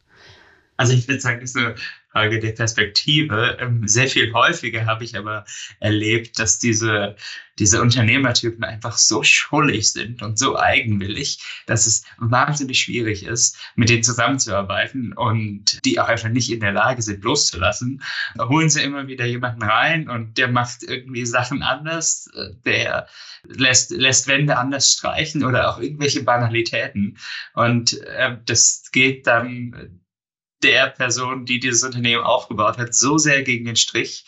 Also 0.77 0.94
ich 0.94 1.08
würde 1.08 1.22
sagen, 1.22 1.41
ist 1.41 1.55
eine 1.55 1.75
Frage 2.12 2.39
der 2.39 2.51
Perspektive. 2.51 3.58
Ähm, 3.60 3.88
sehr 3.88 4.08
viel 4.08 4.32
häufiger 4.34 4.86
habe 4.86 5.03
ich 5.03 5.17
aber 5.17 5.46
erlebt, 5.79 6.39
dass 6.39 6.60
diese, 6.60 7.15
diese 7.60 7.82
Unternehmertypen 7.82 8.63
einfach 8.63 8.98
so 8.98 9.24
schuldig 9.24 9.91
sind 9.91 10.22
und 10.22 10.39
so 10.39 10.58
eigenwillig, 10.58 11.39
dass 11.65 11.88
es 11.88 12.03
wahnsinnig 12.17 12.79
schwierig 12.79 13.24
ist, 13.24 13.58
mit 13.75 13.89
denen 13.89 14.03
zusammenzuarbeiten 14.03 15.13
und 15.13 15.84
die 15.86 16.00
auch 16.00 16.08
einfach 16.08 16.29
nicht 16.29 16.51
in 16.51 16.62
der 16.62 16.72
Lage 16.72 17.01
sind, 17.01 17.24
loszulassen. 17.24 18.01
Da 18.36 18.48
holen 18.48 18.70
sie 18.70 18.84
immer 18.84 19.08
wieder 19.08 19.25
jemanden 19.25 19.63
rein 19.63 20.10
und 20.10 20.38
der 20.38 20.48
macht 20.50 20.84
irgendwie 20.84 21.25
Sachen 21.25 21.63
anders, 21.63 22.29
der 22.65 23.08
lässt, 23.44 23.91
lässt 23.91 24.27
Wände 24.27 24.58
anders 24.58 24.91
streichen 24.91 25.44
oder 25.44 25.70
auch 25.70 25.79
irgendwelche 25.79 26.24
Banalitäten. 26.24 27.17
Und 27.53 28.01
äh, 28.03 28.38
das 28.46 28.84
geht 28.91 29.27
dann 29.27 30.01
der 30.65 30.88
Person, 30.88 31.45
die 31.45 31.60
dieses 31.60 31.84
Unternehmen 31.84 32.24
aufgebaut 32.24 32.79
hat, 32.79 32.95
so 32.95 33.17
sehr 33.19 33.43
gegen 33.43 33.65
den 33.65 33.75
Strich, 33.75 34.25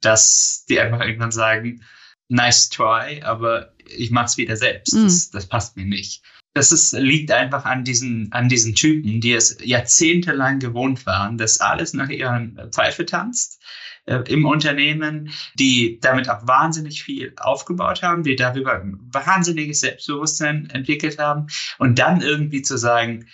dass 0.00 0.64
die 0.68 0.80
einfach 0.80 1.00
irgendwann 1.00 1.30
sagen, 1.30 1.84
nice 2.28 2.68
try, 2.68 3.22
aber 3.22 3.72
ich 3.86 4.10
mach's 4.10 4.36
wieder 4.36 4.56
selbst. 4.56 4.94
Mhm. 4.94 5.04
Das, 5.04 5.30
das 5.30 5.46
passt 5.46 5.76
mir 5.76 5.86
nicht. 5.86 6.22
Das 6.54 6.72
ist, 6.72 6.92
liegt 6.92 7.30
einfach 7.30 7.64
an 7.64 7.84
diesen, 7.84 8.32
an 8.32 8.48
diesen 8.48 8.74
Typen, 8.74 9.20
die 9.20 9.32
es 9.32 9.56
jahrzehntelang 9.62 10.58
gewohnt 10.58 11.06
waren, 11.06 11.38
dass 11.38 11.60
alles 11.60 11.94
nach 11.94 12.08
ihren 12.08 12.58
Pfeife 12.72 13.06
tanzt 13.06 13.62
äh, 14.06 14.24
im 14.28 14.44
Unternehmen, 14.44 15.30
die 15.54 16.00
damit 16.00 16.28
auch 16.28 16.46
wahnsinnig 16.48 17.04
viel 17.04 17.32
aufgebaut 17.36 18.02
haben, 18.02 18.24
die 18.24 18.34
darüber 18.34 18.74
ein 18.74 18.98
wahnsinniges 19.12 19.80
Selbstbewusstsein 19.80 20.68
entwickelt 20.70 21.18
haben 21.18 21.46
und 21.78 22.00
dann 22.00 22.20
irgendwie 22.20 22.62
zu 22.62 22.76
sagen, 22.76 23.28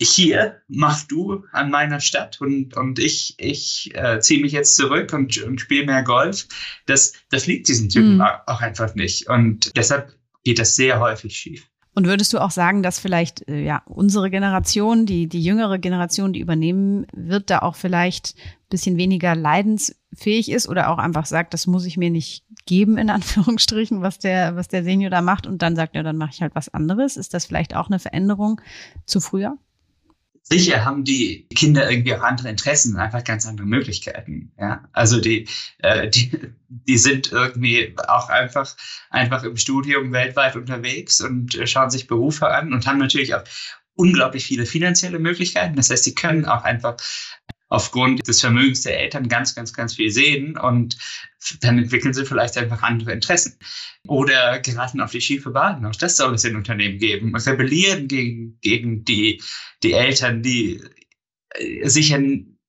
hier 0.00 0.60
mach 0.68 1.02
du 1.04 1.44
an 1.52 1.70
meiner 1.70 2.00
Stadt 2.00 2.40
und, 2.40 2.76
und 2.76 2.98
ich, 2.98 3.34
ich 3.38 3.92
äh, 3.94 4.20
ziehe 4.20 4.40
mich 4.40 4.52
jetzt 4.52 4.76
zurück 4.76 5.12
und, 5.12 5.40
und 5.42 5.60
spiele 5.60 5.86
mehr 5.86 6.02
Golf. 6.02 6.48
Das, 6.86 7.12
das 7.30 7.46
liegt 7.46 7.68
diesen 7.68 7.88
Typen 7.88 8.16
mhm. 8.16 8.24
auch 8.46 8.60
einfach 8.60 8.94
nicht. 8.94 9.28
Und 9.28 9.76
deshalb 9.76 10.16
geht 10.42 10.58
das 10.58 10.76
sehr 10.76 11.00
häufig 11.00 11.36
schief. 11.36 11.68
Und 11.96 12.06
würdest 12.06 12.32
du 12.32 12.38
auch 12.38 12.50
sagen, 12.50 12.82
dass 12.82 12.98
vielleicht 12.98 13.48
äh, 13.48 13.62
ja 13.62 13.82
unsere 13.86 14.28
Generation, 14.28 15.06
die 15.06 15.28
die 15.28 15.42
jüngere 15.42 15.78
Generation, 15.78 16.32
die 16.32 16.40
übernehmen 16.40 17.06
wird, 17.12 17.50
da 17.50 17.60
auch 17.60 17.76
vielleicht 17.76 18.34
bisschen 18.68 18.96
weniger 18.96 19.36
leidensfähig 19.36 20.50
ist 20.50 20.68
oder 20.68 20.90
auch 20.90 20.98
einfach 20.98 21.26
sagt, 21.26 21.54
das 21.54 21.68
muss 21.68 21.86
ich 21.86 21.96
mir 21.96 22.10
nicht 22.10 22.44
geben 22.66 22.98
in 22.98 23.10
Anführungsstrichen, 23.10 24.02
was 24.02 24.18
der 24.18 24.56
was 24.56 24.66
der 24.66 24.82
Senior 24.82 25.10
da 25.10 25.22
macht 25.22 25.46
und 25.46 25.62
dann 25.62 25.76
sagt, 25.76 25.94
ja, 25.94 26.02
dann 26.02 26.16
mache 26.16 26.32
ich 26.32 26.42
halt 26.42 26.56
was 26.56 26.68
anderes. 26.74 27.16
Ist 27.16 27.32
das 27.32 27.46
vielleicht 27.46 27.76
auch 27.76 27.86
eine 27.86 28.00
Veränderung 28.00 28.60
zu 29.06 29.20
früher? 29.20 29.56
Sicher 30.44 30.84
haben 30.84 31.04
die 31.04 31.46
Kinder 31.54 31.90
irgendwie 31.90 32.14
auch 32.14 32.22
andere 32.22 32.50
Interessen 32.50 32.94
und 32.94 33.00
einfach 33.00 33.24
ganz 33.24 33.46
andere 33.46 33.66
Möglichkeiten. 33.66 34.52
Ja, 34.58 34.84
also 34.92 35.20
die, 35.20 35.48
äh, 35.78 36.08
die, 36.08 36.30
die 36.68 36.98
sind 36.98 37.32
irgendwie 37.32 37.94
auch 38.06 38.28
einfach, 38.28 38.76
einfach 39.10 39.42
im 39.42 39.56
Studium 39.56 40.12
weltweit 40.12 40.54
unterwegs 40.54 41.20
und 41.20 41.58
schauen 41.64 41.90
sich 41.90 42.06
Berufe 42.06 42.48
an 42.48 42.72
und 42.72 42.86
haben 42.86 42.98
natürlich 42.98 43.34
auch 43.34 43.44
unglaublich 43.94 44.44
viele 44.44 44.66
finanzielle 44.66 45.18
Möglichkeiten. 45.18 45.76
Das 45.76 45.90
heißt, 45.90 46.04
sie 46.04 46.14
können 46.14 46.44
auch 46.44 46.64
einfach 46.64 46.96
aufgrund 47.74 48.26
des 48.26 48.40
Vermögens 48.40 48.82
der 48.82 49.00
Eltern 49.00 49.28
ganz, 49.28 49.54
ganz, 49.54 49.72
ganz 49.72 49.94
viel 49.94 50.10
sehen 50.10 50.56
und 50.56 50.96
dann 51.60 51.78
entwickeln 51.78 52.14
sie 52.14 52.24
vielleicht 52.24 52.56
einfach 52.56 52.82
andere 52.82 53.12
Interessen 53.12 53.58
oder 54.06 54.60
geraten 54.60 55.00
auf 55.00 55.10
die 55.10 55.20
schiefe 55.20 55.50
Bahn. 55.50 55.84
Auch 55.84 55.96
das 55.96 56.16
soll 56.16 56.34
es 56.34 56.44
in 56.44 56.56
Unternehmen 56.56 56.98
geben. 56.98 57.34
Rebellieren 57.34 58.08
gegen, 58.08 58.58
gegen 58.60 59.04
die, 59.04 59.42
die 59.82 59.92
Eltern, 59.92 60.42
die 60.42 60.82
äh, 61.50 61.88
sicher 61.88 62.18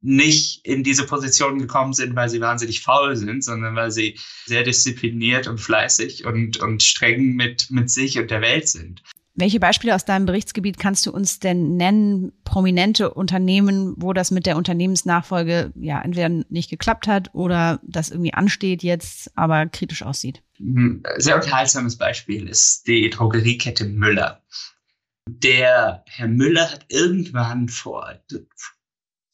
nicht 0.02 0.66
in 0.66 0.84
diese 0.84 1.06
Position 1.06 1.58
gekommen 1.58 1.94
sind, 1.94 2.16
weil 2.16 2.30
sie 2.30 2.42
wahnsinnig 2.42 2.82
faul 2.82 3.16
sind, 3.16 3.44
sondern 3.44 3.76
weil 3.76 3.92
sie 3.92 4.20
sehr 4.46 4.64
diszipliniert 4.64 5.48
und 5.48 5.60
fleißig 5.60 6.26
und, 6.26 6.58
und 6.58 6.84
streng 6.84 7.36
mit, 7.36 7.72
mit 7.72 7.90
sich 7.90 8.20
und 8.20 8.30
der 8.30 8.42
Welt 8.42 8.70
sind. 8.70 9.02
Welche 9.38 9.60
Beispiele 9.60 9.94
aus 9.94 10.06
deinem 10.06 10.26
Berichtsgebiet 10.26 10.80
kannst 10.80 11.06
du 11.06 11.12
uns 11.12 11.40
denn 11.40 11.76
nennen, 11.76 12.32
prominente 12.46 13.14
Unternehmen, 13.14 13.94
wo 13.98 14.14
das 14.14 14.32
mit 14.32 14.46
der 14.46 14.56
Unternehmensnachfolge 14.56 15.74
ja 15.76 16.02
entweder 16.02 16.30
nicht 16.30 16.70
geklappt 16.70 17.08
hat 17.08 17.36
oder 17.36 17.82
das 17.84 18.10
irgendwie 18.10 18.34
ansteht 18.34 18.82
jetzt, 18.82 19.38
aber 19.38 19.66
kritisch 19.66 20.04
aussieht? 20.04 20.42
Mhm. 20.58 21.04
Sehr 21.18 21.36
unterhaltsames 21.36 21.98
Beispiel 21.98 22.48
ist 22.48 22.88
die 22.88 23.10
Drogeriekette 23.10 23.86
Müller. 23.86 24.42
Der 25.28 26.04
Herr 26.08 26.28
Müller 26.28 26.72
hat 26.72 26.86
irgendwann 26.88 27.68
vor 27.68 28.14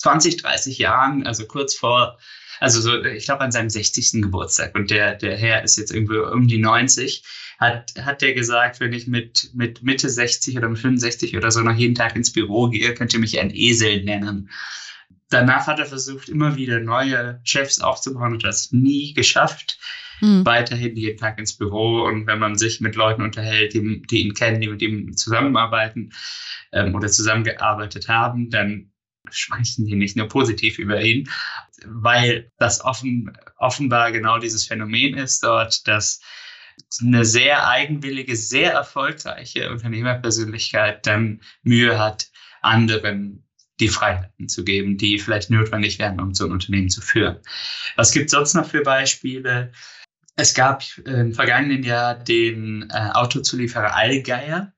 20, 0.02 0.38
30 0.38 0.78
Jahren, 0.78 1.26
also 1.26 1.46
kurz 1.46 1.76
vor, 1.76 2.18
also 2.60 2.82
so, 2.82 3.04
ich 3.04 3.26
glaube 3.26 3.42
an 3.42 3.52
seinem 3.52 3.70
60. 3.70 4.22
Geburtstag 4.22 4.76
und 4.76 4.92
der, 4.92 5.16
der 5.16 5.38
Herr 5.38 5.64
ist 5.64 5.78
jetzt 5.78 5.92
irgendwie 5.92 6.18
um 6.18 6.48
die 6.48 6.60
90, 6.60 7.24
hat, 7.60 7.94
hat 8.00 8.22
der 8.22 8.34
gesagt, 8.34 8.80
wenn 8.80 8.94
ich 8.94 9.08
mit, 9.08 9.52
mit 9.54 9.84
Mitte 9.84 10.10
60 10.10 10.58
oder 10.58 10.70
mit 10.70 10.80
65 10.80 11.38
oder 11.38 11.52
so 11.52 11.62
noch 11.62 11.76
jeden 11.76 11.96
Tag 11.96 12.16
ins 12.16 12.34
Büro 12.34 12.70
gehe, 12.70 12.94
könnt 12.94 13.14
ihr 13.14 13.20
mich 13.20 13.40
ein 13.40 13.54
Esel 13.54 14.04
nennen. 14.04 14.50
Danach 15.30 15.68
hat 15.68 15.80
er 15.80 15.86
versucht, 15.86 16.28
immer 16.28 16.56
wieder 16.56 16.80
neue 16.80 17.40
Chefs 17.44 17.80
aufzubauen 17.80 18.34
und 18.34 18.44
das 18.44 18.72
nie 18.72 19.14
geschafft. 19.14 19.80
Mhm. 20.20 20.46
Weiterhin 20.46 20.96
jeden 20.96 21.18
Tag 21.18 21.40
ins 21.40 21.58
Büro 21.58 22.04
und 22.04 22.28
wenn 22.28 22.40
man 22.40 22.58
sich 22.58 22.82
mit 22.82 22.96
Leuten 22.96 23.22
unterhält, 23.22 23.74
die, 23.74 24.02
die 24.04 24.22
ihn 24.22 24.34
kennen, 24.34 24.62
die 24.62 24.68
mit 24.68 24.82
ihm 24.82 25.16
zusammenarbeiten 25.16 26.12
ähm, 26.72 26.94
oder 26.96 27.08
zusammengearbeitet 27.08 28.08
haben, 28.08 28.50
dann 28.50 28.91
sprechen 29.32 29.86
die 29.86 29.96
nicht 29.96 30.16
nur 30.16 30.28
positiv 30.28 30.80
über 30.80 31.02
ihn, 31.02 31.30
weil 31.86 32.52
das 32.58 32.84
offen, 32.84 33.38
offenbar 33.58 34.12
genau 34.12 34.38
dieses 34.38 34.66
Phänomen 34.66 35.18
ist 35.18 35.44
dort, 35.44 35.88
dass 35.88 36.22
eine 37.02 37.26
sehr 37.26 37.68
eigenwillige, 37.68 38.36
sehr 38.36 38.74
erfolgreiche 38.74 39.70
Unternehmerpersönlichkeit 39.70 41.06
dann 41.06 41.42
Mühe 41.64 42.00
hat, 42.00 42.30
anderen 42.62 43.44
die 43.80 43.90
Freiheiten 43.90 44.48
zu 44.48 44.64
geben, 44.64 44.98
die 44.98 45.18
vielleicht 45.18 45.50
notwendig 45.50 45.98
wären, 46.00 46.20
um 46.20 46.34
so 46.34 46.46
ein 46.46 46.52
Unternehmen 46.52 46.90
zu 46.90 47.02
führen. 47.02 47.40
Was 47.96 48.12
gibt 48.12 48.26
es 48.26 48.32
sonst 48.32 48.54
noch 48.54 48.68
für 48.68 48.84
Beispiele? 48.84 49.72
Es 50.36 50.54
gab 50.54 50.84
im 51.06 51.34
vergangenen 51.34 51.84
Jahr 51.84 52.16
den 52.16 52.90
äh, 52.90 53.10
Autozulieferer 53.14 53.96
Allgeier, 53.96 54.74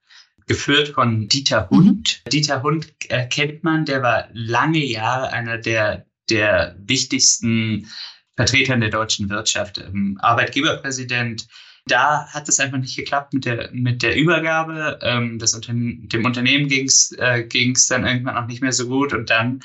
geführt 0.48 0.90
von 0.90 1.28
Dieter 1.28 1.70
Hund. 1.70 2.22
Mhm. 2.26 2.30
Dieter 2.30 2.64
Hund 2.64 2.88
äh, 3.10 3.28
kennt 3.28 3.64
man, 3.64 3.86
der 3.86 4.02
war 4.02 4.28
lange 4.34 4.84
Jahre 4.84 5.32
einer 5.32 5.58
der, 5.58 6.06
der 6.30 6.76
wichtigsten 6.80 7.88
Vertretern 8.36 8.82
der 8.82 8.90
deutschen 8.90 9.30
Wirtschaft, 9.30 9.78
ähm, 9.78 10.18
Arbeitgeberpräsident, 10.22 11.48
da 11.86 12.28
hat 12.28 12.48
es 12.48 12.60
einfach 12.60 12.78
nicht 12.78 12.96
geklappt 12.96 13.34
mit 13.34 13.46
der, 13.46 13.70
mit 13.74 14.04
der 14.04 14.16
Übergabe. 14.16 15.00
Ähm, 15.02 15.38
das 15.38 15.54
Unterne 15.54 15.98
dem 15.98 16.26
Unternehmen 16.26 16.68
ging 16.68 16.86
es 16.86 17.12
äh, 17.18 17.44
ging's 17.44 17.88
dann 17.88 18.06
irgendwann 18.06 18.38
auch 18.38 18.48
nicht 18.48 18.62
mehr 18.62 18.72
so 18.72 18.88
gut 18.88 19.14
und 19.14 19.30
dann 19.30 19.62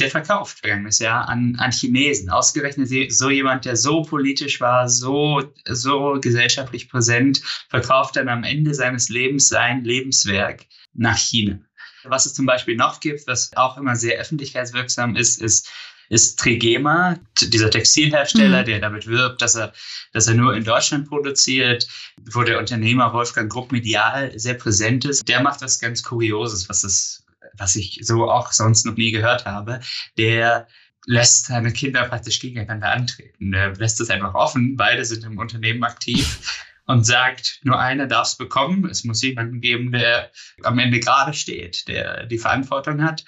der 0.00 0.10
verkauft 0.10 0.60
vergangenes 0.60 0.98
Jahr 0.98 1.28
an, 1.28 1.56
an 1.58 1.72
Chinesen. 1.72 2.30
Ausgerechnet 2.30 3.12
so 3.12 3.30
jemand, 3.30 3.64
der 3.64 3.76
so 3.76 4.02
politisch 4.02 4.60
war, 4.60 4.88
so, 4.88 5.42
so 5.66 6.18
gesellschaftlich 6.20 6.88
präsent, 6.88 7.42
verkauft 7.68 8.16
dann 8.16 8.28
am 8.28 8.44
Ende 8.44 8.74
seines 8.74 9.08
Lebens 9.08 9.48
sein 9.48 9.84
Lebenswerk 9.84 10.66
nach 10.94 11.18
China. 11.18 11.58
Was 12.04 12.26
es 12.26 12.34
zum 12.34 12.46
Beispiel 12.46 12.76
noch 12.76 13.00
gibt, 13.00 13.26
was 13.26 13.50
auch 13.56 13.76
immer 13.76 13.96
sehr 13.96 14.18
öffentlichkeitswirksam 14.18 15.16
ist, 15.16 15.40
ist 15.40 15.70
ist 16.08 16.38
Trigema, 16.38 17.18
dieser 17.40 17.70
Textilhersteller, 17.70 18.62
mhm. 18.62 18.66
der 18.66 18.80
damit 18.80 19.06
wirbt, 19.06 19.42
dass 19.42 19.56
er, 19.56 19.72
dass 20.12 20.26
er 20.26 20.34
nur 20.34 20.54
in 20.54 20.64
Deutschland 20.64 21.08
produziert, 21.08 21.86
wo 22.32 22.42
der 22.42 22.58
Unternehmer 22.58 23.12
Wolfgang 23.12 23.50
Grupp 23.50 23.72
medial 23.72 24.32
sehr 24.38 24.54
präsent 24.54 25.04
ist. 25.04 25.28
Der 25.28 25.42
macht 25.42 25.60
was 25.60 25.78
ganz 25.78 26.02
Kurioses, 26.02 26.68
was 26.68 26.84
es, 26.84 27.24
was 27.58 27.76
ich 27.76 28.00
so 28.02 28.30
auch 28.30 28.52
sonst 28.52 28.86
noch 28.86 28.96
nie 28.96 29.10
gehört 29.10 29.44
habe. 29.44 29.80
Der 30.16 30.66
lässt 31.06 31.46
seine 31.46 31.72
Kinder 31.72 32.04
praktisch 32.08 32.40
gegeneinander 32.40 32.92
antreten. 32.92 33.52
Er 33.52 33.74
lässt 33.74 34.00
es 34.00 34.10
einfach 34.10 34.34
offen, 34.34 34.76
beide 34.76 35.04
sind 35.04 35.24
im 35.24 35.38
Unternehmen 35.38 35.84
aktiv 35.84 36.66
und 36.88 37.04
sagt, 37.04 37.60
nur 37.64 37.78
einer 37.78 38.06
darf 38.06 38.28
es 38.28 38.36
bekommen. 38.36 38.88
Es 38.88 39.04
muss 39.04 39.22
jemanden 39.22 39.60
geben, 39.60 39.92
der 39.92 40.30
am 40.64 40.78
Ende 40.78 41.00
gerade 41.00 41.34
steht, 41.34 41.86
der 41.86 42.24
die 42.26 42.38
Verantwortung 42.38 43.02
hat. 43.02 43.24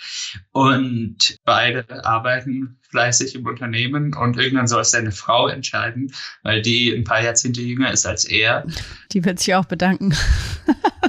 Und 0.51 1.37
beide 1.45 2.05
arbeiten 2.05 2.81
fleißig 2.89 3.35
im 3.35 3.47
Unternehmen 3.47 4.15
und 4.15 4.39
irgendwann 4.39 4.67
soll 4.67 4.81
es 4.81 4.91
seine 4.91 5.13
Frau 5.13 5.47
entscheiden, 5.47 6.13
weil 6.43 6.63
die 6.63 6.91
ein 6.91 7.05
paar 7.05 7.23
Jahrzehnte 7.23 7.61
jünger 7.61 7.93
ist 7.93 8.07
als 8.07 8.25
er. 8.25 8.67
Die 9.13 9.25
wird 9.25 9.39
sich 9.39 9.55
auch 9.55 9.67
bedanken. 9.67 10.17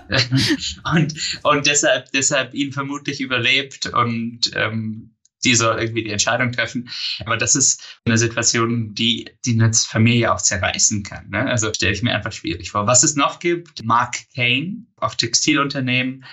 und 0.93 1.13
und 1.43 1.67
deshalb, 1.67 2.11
deshalb 2.11 2.53
ihn 2.53 2.73
vermutlich 2.73 3.21
überlebt 3.21 3.87
und 3.87 4.51
ähm, 4.55 5.15
die 5.43 5.55
soll 5.55 5.79
irgendwie 5.79 6.03
die 6.03 6.11
Entscheidung 6.11 6.51
treffen. 6.51 6.89
Aber 7.25 7.37
das 7.37 7.55
ist 7.55 7.99
eine 8.05 8.17
Situation, 8.17 8.93
die, 8.93 9.29
die 9.45 9.53
eine 9.53 9.73
Familie 9.73 10.33
auch 10.33 10.41
zerreißen 10.41 11.03
kann. 11.03 11.29
Ne? 11.29 11.45
Also 11.45 11.73
stelle 11.73 11.93
ich 11.93 12.03
mir 12.03 12.13
einfach 12.13 12.31
schwierig 12.31 12.71
vor. 12.71 12.87
Was 12.87 13.03
es 13.03 13.15
noch 13.15 13.39
gibt, 13.39 13.83
Mark 13.83 14.17
Kane, 14.35 14.85
auch 14.97 15.15
Textilunternehmen, 15.15 16.25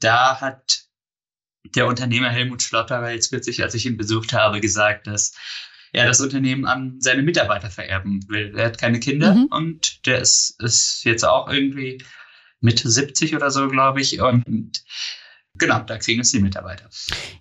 da 0.00 0.40
hat 0.40 0.86
der 1.74 1.86
Unternehmer 1.86 2.30
Helmut 2.30 2.62
Schlotterer 2.62 3.10
jetzt 3.10 3.30
kürzlich, 3.30 3.62
als 3.62 3.74
ich 3.74 3.86
ihn 3.86 3.96
besucht 3.96 4.32
habe, 4.32 4.60
gesagt, 4.60 5.06
dass 5.06 5.34
er 5.92 6.06
das 6.06 6.20
Unternehmen 6.20 6.66
an 6.66 7.00
seine 7.00 7.22
Mitarbeiter 7.22 7.70
vererben 7.70 8.28
will. 8.28 8.52
Er 8.56 8.66
hat 8.66 8.78
keine 8.78 9.00
Kinder 9.00 9.34
mhm. 9.34 9.46
und 9.46 10.06
der 10.06 10.20
ist, 10.20 10.60
ist 10.60 11.04
jetzt 11.04 11.24
auch 11.24 11.48
irgendwie 11.48 12.02
Mitte 12.60 12.90
70 12.90 13.34
oder 13.34 13.50
so, 13.50 13.68
glaube 13.68 14.00
ich. 14.00 14.20
Und 14.20 14.84
Genau, 15.58 15.80
da 15.80 15.98
kriegen 15.98 16.20
es 16.20 16.30
die 16.32 16.40
Mitarbeiter. 16.40 16.88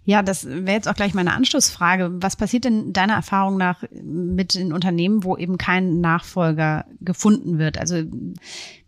Ja, 0.03 0.23
das 0.23 0.45
wäre 0.45 0.71
jetzt 0.71 0.87
auch 0.87 0.95
gleich 0.95 1.13
meine 1.13 1.33
Anschlussfrage. 1.33 2.11
Was 2.13 2.35
passiert 2.35 2.63
denn 2.63 2.93
deiner 2.93 3.15
Erfahrung 3.15 3.57
nach 3.57 3.83
mit 3.91 4.53
den 4.53 4.71
Unternehmen, 4.71 5.23
wo 5.23 5.35
eben 5.37 5.57
kein 5.57 5.99
Nachfolger 6.01 6.85
gefunden 7.01 7.57
wird? 7.57 7.77
Also 7.77 8.03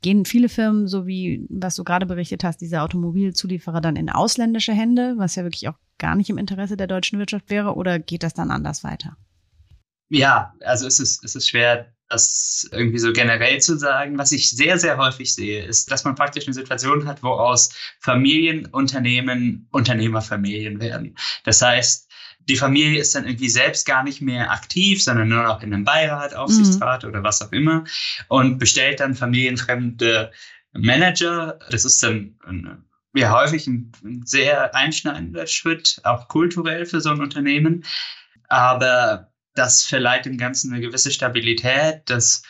gehen 0.02 0.26
viele 0.26 0.50
Firmen, 0.50 0.88
so 0.88 1.08
wie 1.08 1.46
was 1.50 1.76
du 1.76 1.84
gerade 1.84 2.06
berichtet 2.06 2.44
hast, 2.44 2.62
diese 2.62 2.82
Automobilzulieferer 2.82 3.82
dann 3.82 3.96
in 3.96 4.10
ausländische 4.10 4.74
Hände, 4.74 5.16
was 5.18 5.36
ja 5.36 5.44
wirklich 5.44 5.68
auch 5.68 5.78
gar 5.98 6.16
nicht 6.16 6.30
im 6.30 6.38
Interesse 6.38 6.78
der 6.78 6.88
deutschen 6.88 7.20
Wirtschaft 7.20 7.50
wäre, 7.50 7.76
oder 7.76 8.00
geht 8.00 8.24
das 8.24 8.34
dann 8.34 8.52
anders 8.52 8.84
weiter? 8.84 9.18
Ja, 10.10 10.54
also 10.62 10.88
es 10.88 11.00
ist, 11.00 11.24
es 11.24 11.36
ist 11.36 11.50
schwer, 11.50 11.94
das 12.10 12.68
irgendwie 12.72 13.00
so 13.00 13.12
generell 13.12 13.60
zu 13.60 13.78
sagen. 13.78 14.18
Was 14.18 14.32
ich 14.32 14.50
sehr, 14.50 14.80
sehr 14.80 14.98
häufig 14.98 15.34
sehe, 15.34 15.64
ist, 15.66 15.92
dass 15.92 16.04
man 16.04 16.16
praktisch 16.16 16.46
eine 16.48 16.54
Situation 16.54 17.08
hat, 17.08 17.24
wo 17.24 17.30
aus 17.30 17.74
Familienunternehmen 18.00 19.68
Unternehmerfamilien 19.72 20.80
werden. 20.80 21.18
Das 21.44 21.62
heißt, 21.62 22.08
die 22.48 22.56
Familie 22.56 23.02
ist 23.02 23.14
dann 23.14 23.26
irgendwie 23.26 23.50
selbst 23.50 23.86
gar 23.86 24.04
nicht 24.04 24.22
mehr 24.22 24.52
aktiv, 24.52 25.04
sondern 25.04 25.28
nur 25.28 25.44
noch 25.44 25.62
in 25.62 25.74
einem 25.74 25.84
Beirat, 25.84 26.34
Aufsichtsrat 26.34 27.04
mhm. 27.04 27.10
oder 27.10 27.24
was 27.24 27.42
auch 27.42 27.52
immer 27.52 27.84
und 28.30 28.58
bestellt 28.58 29.02
dann 29.02 29.16
familienfremde 29.16 30.32
Manager. 30.72 31.60
Das 31.70 31.84
ist 31.84 32.02
dann 32.04 32.38
ein, 32.46 32.86
ja 33.14 33.34
häufig 33.34 33.68
ein, 33.68 33.92
ein 34.04 34.26
sehr 34.26 34.74
einschneidender 34.76 35.46
Schritt, 35.48 36.00
auch 36.04 36.30
kulturell 36.30 36.86
für 36.86 37.02
so 37.02 37.10
ein 37.10 37.20
Unternehmen. 37.20 37.84
Aber 38.48 39.30
das 39.58 39.84
verleiht 39.84 40.26
dem 40.26 40.38
Ganzen 40.38 40.72
eine 40.72 40.82
gewisse 40.82 41.12
Stabilität. 41.12 42.02
Das, 42.06 42.44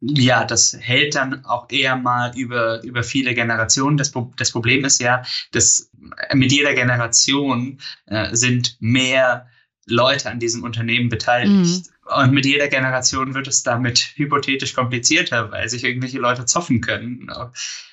ja, 0.00 0.44
das 0.44 0.76
hält 0.78 1.14
dann 1.14 1.44
auch 1.44 1.70
eher 1.70 1.96
mal 1.96 2.36
über, 2.36 2.82
über 2.82 3.02
viele 3.02 3.34
Generationen. 3.34 3.96
Das, 3.96 4.12
das 4.36 4.50
Problem 4.50 4.84
ist 4.84 5.00
ja, 5.00 5.22
dass 5.52 5.90
mit 6.32 6.52
jeder 6.52 6.74
Generation 6.74 7.80
äh, 8.06 8.34
sind 8.34 8.76
mehr 8.80 9.48
Leute 9.86 10.30
an 10.30 10.40
diesem 10.40 10.64
Unternehmen 10.64 11.08
beteiligt. 11.08 11.52
Mhm. 11.52 11.95
Und 12.14 12.32
mit 12.32 12.46
jeder 12.46 12.68
Generation 12.68 13.34
wird 13.34 13.48
es 13.48 13.62
damit 13.62 14.12
hypothetisch 14.14 14.74
komplizierter, 14.74 15.50
weil 15.50 15.68
sich 15.68 15.82
irgendwelche 15.82 16.18
Leute 16.18 16.44
zoffen 16.44 16.80
können 16.80 17.30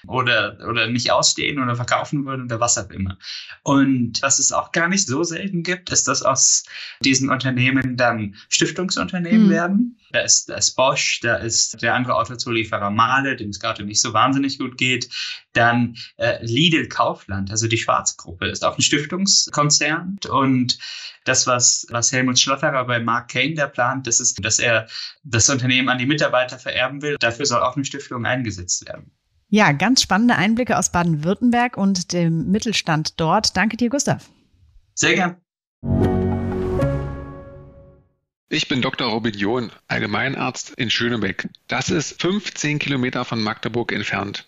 oder, 0.07 0.57
oder 0.69 0.87
nicht 0.87 1.11
ausstehen 1.11 1.61
oder 1.61 1.75
verkaufen 1.75 2.25
würden 2.25 2.45
oder 2.45 2.59
was 2.59 2.77
auch 2.77 2.89
immer. 2.91 3.17
Und 3.63 4.21
was 4.21 4.37
es 4.37 4.51
auch 4.51 4.71
gar 4.71 4.87
nicht 4.87 5.07
so 5.07 5.23
selten 5.23 5.63
gibt, 5.63 5.89
ist, 5.91 6.07
dass 6.07 6.21
aus 6.21 6.63
diesen 7.03 7.29
Unternehmen 7.29 7.97
dann 7.97 8.35
Stiftungsunternehmen 8.49 9.47
mhm. 9.47 9.51
werden. 9.51 9.99
Da 10.11 10.19
ist, 10.19 10.47
da 10.49 10.57
ist 10.57 10.75
Bosch, 10.75 11.19
da 11.21 11.37
ist 11.37 11.81
der 11.81 11.95
andere 11.95 12.15
Autozulieferer 12.15 12.91
Male, 12.91 13.35
dem 13.35 13.49
es 13.49 13.59
gerade 13.59 13.83
nicht 13.83 13.99
so 13.99 14.13
wahnsinnig 14.13 14.59
gut 14.59 14.77
geht. 14.77 15.09
Dann 15.53 15.97
äh, 16.17 16.43
Lidl 16.45 16.87
Kaufland, 16.87 17.49
also 17.49 17.67
die 17.67 17.79
Schwarzgruppe, 17.79 18.45
ist 18.47 18.63
auch 18.63 18.77
ein 18.77 18.83
Stiftungskonzern. 18.83 20.19
Und 20.29 20.77
das, 21.23 21.47
was, 21.47 21.87
was 21.89 22.11
Helmut 22.11 22.37
Schlotterer 22.37 22.85
bei 22.85 22.99
Mark 22.99 23.31
Kane 23.31 23.53
der 23.53 23.67
plant, 23.67 24.02
das 24.03 24.19
ist, 24.19 24.43
dass 24.43 24.59
er 24.59 24.87
das 25.23 25.49
Unternehmen 25.49 25.89
an 25.89 25.97
die 25.97 26.05
Mitarbeiter 26.05 26.59
vererben 26.59 27.01
will. 27.01 27.17
Dafür 27.19 27.45
soll 27.45 27.61
auch 27.61 27.75
eine 27.75 27.85
Stiftung 27.85 28.25
eingesetzt 28.25 28.87
werden. 28.87 29.11
Ja, 29.49 29.71
ganz 29.71 30.01
spannende 30.01 30.35
Einblicke 30.35 30.77
aus 30.77 30.91
Baden-Württemberg 30.91 31.77
und 31.77 32.11
dem 32.11 32.49
Mittelstand 32.49 33.19
dort. 33.19 33.55
Danke 33.55 33.77
dir, 33.77 33.89
Gustav. 33.89 34.29
Sehr 34.95 35.15
gern. 35.15 35.37
Ich 38.49 38.67
bin 38.67 38.81
Dr. 38.81 39.09
Robin 39.09 39.33
John, 39.33 39.71
Allgemeinarzt 39.87 40.71
in 40.71 40.89
Schönebeck. 40.89 41.49
Das 41.67 41.89
ist 41.89 42.21
15 42.21 42.79
Kilometer 42.79 43.25
von 43.25 43.41
Magdeburg 43.41 43.91
entfernt 43.91 44.47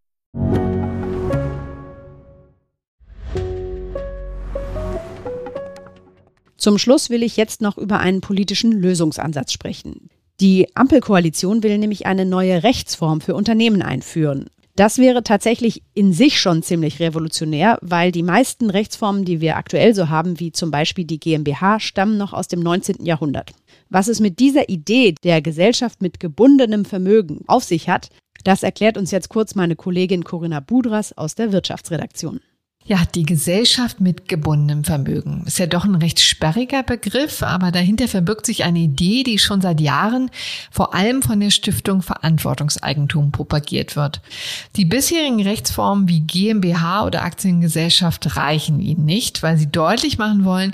Zum 6.61 6.77
Schluss 6.77 7.09
will 7.09 7.23
ich 7.23 7.37
jetzt 7.37 7.61
noch 7.61 7.79
über 7.79 7.99
einen 8.01 8.21
politischen 8.21 8.71
Lösungsansatz 8.71 9.51
sprechen. 9.51 10.11
Die 10.39 10.67
Ampelkoalition 10.75 11.63
will 11.63 11.79
nämlich 11.79 12.05
eine 12.05 12.23
neue 12.23 12.61
Rechtsform 12.61 13.19
für 13.19 13.33
Unternehmen 13.33 13.81
einführen. 13.81 14.45
Das 14.75 14.99
wäre 14.99 15.23
tatsächlich 15.23 15.81
in 15.95 16.13
sich 16.13 16.39
schon 16.39 16.61
ziemlich 16.61 16.99
revolutionär, 16.99 17.79
weil 17.81 18.11
die 18.11 18.21
meisten 18.21 18.69
Rechtsformen, 18.69 19.25
die 19.25 19.41
wir 19.41 19.57
aktuell 19.57 19.95
so 19.95 20.09
haben, 20.09 20.39
wie 20.39 20.51
zum 20.51 20.69
Beispiel 20.69 21.05
die 21.05 21.19
GmbH, 21.19 21.79
stammen 21.79 22.19
noch 22.19 22.31
aus 22.31 22.47
dem 22.47 22.59
19. 22.59 23.03
Jahrhundert. 23.03 23.53
Was 23.89 24.07
es 24.07 24.19
mit 24.19 24.37
dieser 24.37 24.69
Idee 24.69 25.15
der 25.23 25.41
Gesellschaft 25.41 25.99
mit 26.03 26.19
gebundenem 26.19 26.85
Vermögen 26.85 27.43
auf 27.47 27.63
sich 27.63 27.89
hat, 27.89 28.09
das 28.43 28.61
erklärt 28.61 28.99
uns 28.99 29.09
jetzt 29.09 29.29
kurz 29.29 29.55
meine 29.55 29.75
Kollegin 29.75 30.23
Corinna 30.23 30.59
Budras 30.59 31.17
aus 31.17 31.33
der 31.33 31.51
Wirtschaftsredaktion. 31.51 32.39
Ja, 32.83 33.03
die 33.13 33.23
Gesellschaft 33.23 34.01
mit 34.01 34.27
gebundenem 34.27 34.83
Vermögen 34.83 35.43
ist 35.45 35.59
ja 35.59 35.67
doch 35.67 35.85
ein 35.85 35.95
recht 35.95 36.19
sperriger 36.19 36.81
Begriff, 36.81 37.43
aber 37.43 37.71
dahinter 37.71 38.07
verbirgt 38.07 38.47
sich 38.47 38.63
eine 38.63 38.79
Idee, 38.79 39.21
die 39.21 39.37
schon 39.37 39.61
seit 39.61 39.79
Jahren 39.79 40.31
vor 40.71 40.95
allem 40.95 41.21
von 41.21 41.39
der 41.39 41.51
Stiftung 41.51 42.01
Verantwortungseigentum 42.01 43.31
propagiert 43.31 43.95
wird. 43.95 44.21
Die 44.77 44.85
bisherigen 44.85 45.43
Rechtsformen 45.43 46.09
wie 46.09 46.21
GmbH 46.21 47.05
oder 47.05 47.23
Aktiengesellschaft 47.23 48.35
reichen 48.35 48.79
ihnen 48.79 49.05
nicht, 49.05 49.43
weil 49.43 49.57
sie 49.57 49.71
deutlich 49.71 50.17
machen 50.17 50.43
wollen, 50.43 50.73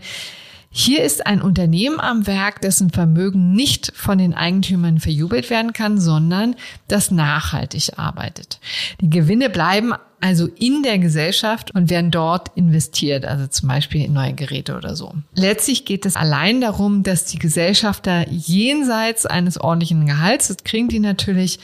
hier 0.69 1.03
ist 1.03 1.25
ein 1.25 1.41
Unternehmen 1.41 1.99
am 1.99 2.27
Werk, 2.27 2.61
dessen 2.61 2.91
Vermögen 2.91 3.53
nicht 3.53 3.91
von 3.95 4.17
den 4.17 4.33
Eigentümern 4.33 4.99
verjubelt 4.99 5.49
werden 5.49 5.73
kann, 5.73 5.99
sondern 5.99 6.55
das 6.87 7.09
nachhaltig 7.09 7.97
arbeitet. 7.97 8.59
Die 9.01 9.09
Gewinne 9.09 9.49
bleiben 9.49 9.93
also 10.19 10.47
in 10.47 10.83
der 10.83 10.99
Gesellschaft 10.99 11.71
und 11.71 11.89
werden 11.89 12.11
dort 12.11 12.49
investiert, 12.55 13.25
also 13.25 13.47
zum 13.47 13.69
Beispiel 13.69 14.05
in 14.05 14.13
neue 14.13 14.33
Geräte 14.33 14.75
oder 14.75 14.95
so. 14.95 15.13
Letztlich 15.35 15.85
geht 15.85 16.05
es 16.05 16.15
allein 16.15 16.61
darum, 16.61 17.03
dass 17.03 17.25
die 17.25 17.39
Gesellschafter 17.39 18.27
jenseits 18.29 19.25
eines 19.25 19.59
ordentlichen 19.59 20.05
Gehalts, 20.05 20.47
das 20.47 20.57
kriegen 20.63 20.87
die 20.87 20.99
natürlich, 20.99 21.59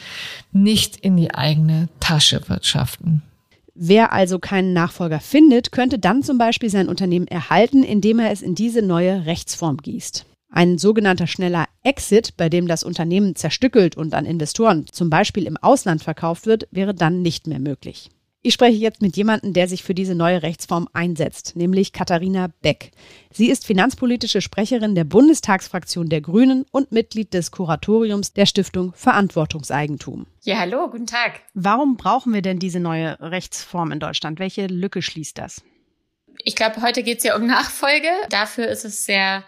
nicht 0.52 0.98
in 0.98 1.18
die 1.18 1.34
eigene 1.34 1.90
Tasche 2.00 2.42
wirtschaften. 2.48 3.24
Wer 3.76 4.14
also 4.14 4.38
keinen 4.38 4.74
Nachfolger 4.74 5.20
findet, 5.20 5.72
könnte 5.72 5.98
dann 5.98 6.22
zum 6.22 6.38
Beispiel 6.38 6.70
sein 6.70 6.90
Unternehmen 6.90 7.28
erhalten, 7.28 7.84
indem 7.84 8.20
er 8.20 8.32
es 8.32 8.44
in 8.44 8.54
diese 8.54 8.84
neue 8.84 9.26
Rechtsform 9.26 9.78
gießt. 9.78 10.26
Ein 10.52 10.78
sogenannter 10.78 11.26
schneller 11.26 11.66
Exit, 11.82 12.38
bei 12.38 12.48
dem 12.48 12.68
das 12.68 12.84
Unternehmen 12.84 13.36
zerstückelt 13.36 13.98
und 13.98 14.14
an 14.14 14.28
Investoren 14.28 14.86
zum 14.92 15.10
Beispiel 15.10 15.48
im 15.48 15.58
Ausland 15.58 16.04
verkauft 16.04 16.46
wird, 16.46 16.68
wäre 16.70 16.94
dann 16.94 17.24
nicht 17.24 17.48
mehr 17.48 17.58
möglich. 17.58 18.12
Ich 18.46 18.56
spreche 18.56 18.76
jetzt 18.76 19.02
mit 19.02 19.16
jemandem, 19.16 19.54
der 19.54 19.70
sich 19.70 19.84
für 19.84 19.94
diese 19.94 20.16
neue 20.16 20.44
Rechtsform 20.44 20.90
einsetzt, 20.92 21.56
nämlich 21.56 21.94
Katharina 21.94 22.50
Beck. 22.62 22.92
Sie 23.32 23.50
ist 23.50 23.66
finanzpolitische 23.66 24.42
Sprecherin 24.42 24.96
der 24.96 25.06
Bundestagsfraktion 25.06 26.10
der 26.10 26.20
Grünen 26.20 26.66
und 26.70 26.92
Mitglied 26.92 27.34
des 27.34 27.52
Kuratoriums 27.52 28.34
der 28.34 28.46
Stiftung 28.46 28.92
Verantwortungseigentum. 28.96 30.28
Ja, 30.42 30.58
hallo, 30.58 30.90
guten 30.90 31.08
Tag. 31.08 31.40
Warum 31.54 31.96
brauchen 31.96 32.34
wir 32.34 32.42
denn 32.42 32.60
diese 32.60 32.82
neue 32.82 33.18
Rechtsform 33.22 33.94
in 33.94 34.02
Deutschland? 34.02 34.40
Welche 34.40 34.68
Lücke 34.68 35.02
schließt 35.02 35.38
das? 35.38 35.62
Ich 36.44 36.58
glaube, 36.58 36.82
heute 36.82 37.02
geht 37.02 37.20
es 37.20 37.24
ja 37.24 37.38
um 37.38 37.46
Nachfolge. 37.46 38.10
Dafür 38.30 38.68
ist 38.68 38.84
es 38.84 39.06
sehr 39.06 39.46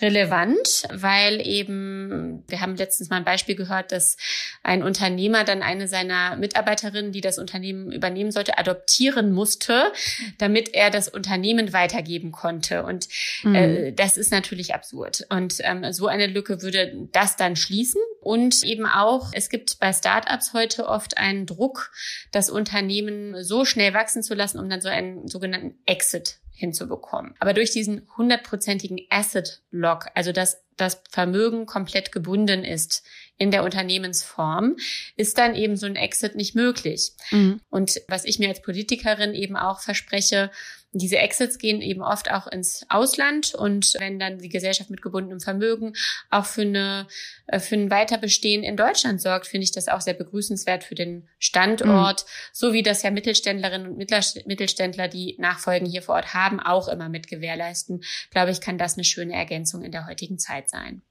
relevant, 0.00 0.84
weil 0.92 1.46
eben, 1.46 2.42
wir 2.48 2.60
haben 2.60 2.76
letztens 2.76 3.10
mal 3.10 3.16
ein 3.16 3.24
Beispiel 3.24 3.54
gehört, 3.54 3.92
dass 3.92 4.16
ein 4.62 4.82
Unternehmer 4.82 5.44
dann 5.44 5.62
eine 5.62 5.86
seiner 5.86 6.36
Mitarbeiterinnen, 6.36 7.12
die 7.12 7.20
das 7.20 7.38
Unternehmen 7.38 7.92
übernehmen 7.92 8.32
sollte, 8.32 8.58
adoptieren 8.58 9.32
musste, 9.32 9.92
damit 10.38 10.74
er 10.74 10.90
das 10.90 11.08
Unternehmen 11.08 11.72
weitergeben 11.72 12.32
konnte. 12.32 12.82
Und 12.82 13.08
mhm. 13.44 13.54
äh, 13.54 13.92
das 13.92 14.16
ist 14.16 14.32
natürlich 14.32 14.74
absurd. 14.74 15.26
Und 15.30 15.58
ähm, 15.60 15.92
so 15.92 16.08
eine 16.08 16.26
Lücke 16.26 16.62
würde 16.62 17.08
das 17.12 17.36
dann 17.36 17.54
schließen. 17.54 18.00
Und 18.20 18.64
eben 18.64 18.86
auch, 18.86 19.30
es 19.32 19.48
gibt 19.48 19.78
bei 19.78 19.92
Startups 19.92 20.54
heute 20.54 20.88
oft 20.88 21.18
einen 21.18 21.46
Druck, 21.46 21.92
das 22.32 22.50
Unternehmen 22.50 23.44
so 23.44 23.64
schnell 23.64 23.94
wachsen 23.94 24.22
zu 24.22 24.34
lassen, 24.34 24.58
um 24.58 24.68
dann 24.68 24.80
so 24.80 24.88
einen 24.88 25.28
sogenannten 25.28 25.78
Exit 25.86 26.38
hinzubekommen. 26.54 27.34
Aber 27.40 27.52
durch 27.52 27.72
diesen 27.72 28.08
hundertprozentigen 28.16 29.00
Asset 29.10 29.60
Lock, 29.70 30.06
also 30.14 30.32
dass 30.32 30.62
das 30.76 31.02
Vermögen 31.10 31.66
komplett 31.66 32.12
gebunden 32.12 32.64
ist 32.64 33.04
in 33.36 33.50
der 33.50 33.64
Unternehmensform, 33.64 34.76
ist 35.16 35.38
dann 35.38 35.54
eben 35.54 35.76
so 35.76 35.86
ein 35.86 35.96
Exit 35.96 36.34
nicht 36.34 36.54
möglich. 36.54 37.12
Mhm. 37.30 37.60
Und 37.70 38.00
was 38.08 38.24
ich 38.24 38.38
mir 38.38 38.48
als 38.48 38.62
Politikerin 38.62 39.34
eben 39.34 39.56
auch 39.56 39.80
verspreche, 39.80 40.50
diese 40.94 41.18
Exits 41.18 41.58
gehen 41.58 41.82
eben 41.82 42.02
oft 42.02 42.30
auch 42.30 42.46
ins 42.46 42.86
Ausland 42.88 43.54
und 43.54 43.94
wenn 43.98 44.18
dann 44.18 44.38
die 44.38 44.48
Gesellschaft 44.48 44.90
mit 44.90 45.02
gebundenem 45.02 45.40
Vermögen 45.40 45.94
auch 46.30 46.46
für 46.46 46.62
eine 46.62 47.06
äh, 47.46 47.58
für 47.58 47.74
ein 47.74 47.90
Weiterbestehen 47.90 48.62
in 48.62 48.76
Deutschland 48.76 49.20
sorgt, 49.20 49.46
finde 49.46 49.64
ich 49.64 49.72
das 49.72 49.88
auch 49.88 50.00
sehr 50.00 50.14
begrüßenswert 50.14 50.84
für 50.84 50.94
den 50.94 51.28
Standort, 51.38 52.22
mhm. 52.22 52.28
so 52.52 52.72
wie 52.72 52.82
das 52.82 53.02
ja 53.02 53.10
Mittelständlerinnen 53.10 53.88
und 53.88 53.98
Mittelständler, 53.98 55.08
die 55.08 55.36
Nachfolgen 55.38 55.86
hier 55.86 56.02
vor 56.02 56.14
Ort 56.14 56.32
haben, 56.32 56.60
auch 56.60 56.88
immer 56.88 57.08
mit 57.08 57.26
gewährleisten. 57.26 58.04
Glaube 58.30 58.52
ich, 58.52 58.60
kann 58.60 58.78
das 58.78 58.94
eine 58.94 59.04
schöne 59.04 59.34
Ergänzung 59.34 59.82
in 59.82 59.92
der 59.92 60.06
heutigen 60.06 60.38
Zeit 60.38 60.68
sein. 60.68 61.02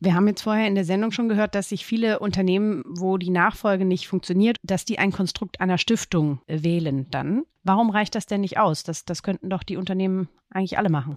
Wir 0.00 0.14
haben 0.14 0.28
jetzt 0.28 0.42
vorher 0.42 0.66
in 0.66 0.74
der 0.74 0.84
Sendung 0.84 1.10
schon 1.10 1.28
gehört, 1.28 1.54
dass 1.54 1.70
sich 1.70 1.86
viele 1.86 2.18
Unternehmen, 2.18 2.82
wo 2.86 3.16
die 3.16 3.30
Nachfolge 3.30 3.84
nicht 3.84 4.08
funktioniert, 4.08 4.56
dass 4.62 4.84
die 4.84 4.98
ein 4.98 5.12
Konstrukt 5.12 5.60
einer 5.60 5.78
Stiftung 5.78 6.40
wählen 6.46 7.10
dann. 7.10 7.44
Warum 7.64 7.90
reicht 7.90 8.14
das 8.14 8.26
denn 8.26 8.42
nicht 8.42 8.58
aus? 8.58 8.84
Das, 8.84 9.04
das 9.04 9.22
könnten 9.22 9.50
doch 9.50 9.62
die 9.62 9.76
Unternehmen 9.76 10.28
eigentlich 10.50 10.78
alle 10.78 10.90
machen. 10.90 11.16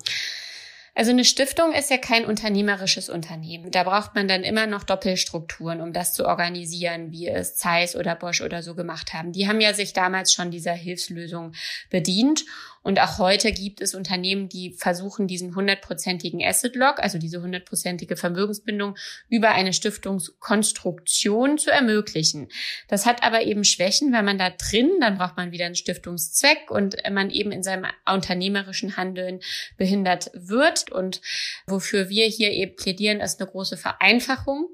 Also 0.95 1.11
eine 1.11 1.23
Stiftung 1.23 1.71
ist 1.71 1.89
ja 1.89 1.97
kein 1.97 2.25
unternehmerisches 2.25 3.07
Unternehmen. 3.07 3.71
Da 3.71 3.83
braucht 3.83 4.15
man 4.15 4.27
dann 4.27 4.43
immer 4.43 4.67
noch 4.67 4.83
Doppelstrukturen, 4.83 5.79
um 5.79 5.93
das 5.93 6.13
zu 6.13 6.25
organisieren, 6.25 7.11
wie 7.11 7.27
es 7.27 7.55
Zeiss 7.55 7.95
oder 7.95 8.15
Bosch 8.15 8.41
oder 8.41 8.63
so 8.63 8.75
gemacht 8.75 9.13
haben. 9.13 9.31
Die 9.31 9.47
haben 9.47 9.61
ja 9.61 9.73
sich 9.73 9.93
damals 9.93 10.33
schon 10.33 10.51
dieser 10.51 10.73
Hilfslösung 10.73 11.53
bedient 11.89 12.43
und 12.81 12.99
auch 12.99 13.17
heute 13.17 13.51
gibt 13.51 13.81
es 13.81 13.93
Unternehmen, 13.93 14.49
die 14.49 14.71
versuchen, 14.71 15.27
diesen 15.27 15.55
hundertprozentigen 15.55 16.43
Asset 16.43 16.75
Lock, 16.75 16.99
also 16.99 17.17
diese 17.17 17.41
hundertprozentige 17.41 18.15
Vermögensbindung 18.15 18.95
über 19.27 19.51
eine 19.51 19.73
Stiftungskonstruktion 19.73 21.57
zu 21.57 21.71
ermöglichen. 21.71 22.47
Das 22.87 23.05
hat 23.05 23.23
aber 23.23 23.43
eben 23.43 23.63
Schwächen, 23.63 24.13
weil 24.13 24.23
man 24.23 24.37
da 24.37 24.49
drin, 24.49 24.91
dann 25.01 25.17
braucht 25.17 25.37
man 25.37 25.51
wieder 25.51 25.65
einen 25.65 25.75
Stiftungszweck 25.75 26.71
und 26.71 26.95
man 27.11 27.29
eben 27.29 27.51
in 27.51 27.63
seinem 27.63 27.85
unternehmerischen 28.11 28.97
Handeln 28.97 29.41
behindert 29.77 30.31
wird. 30.33 30.91
Und 30.91 31.21
wofür 31.67 32.09
wir 32.09 32.25
hier 32.27 32.51
eben 32.51 32.75
plädieren, 32.75 33.19
ist 33.19 33.41
eine 33.41 33.49
große 33.49 33.77
Vereinfachung 33.77 34.69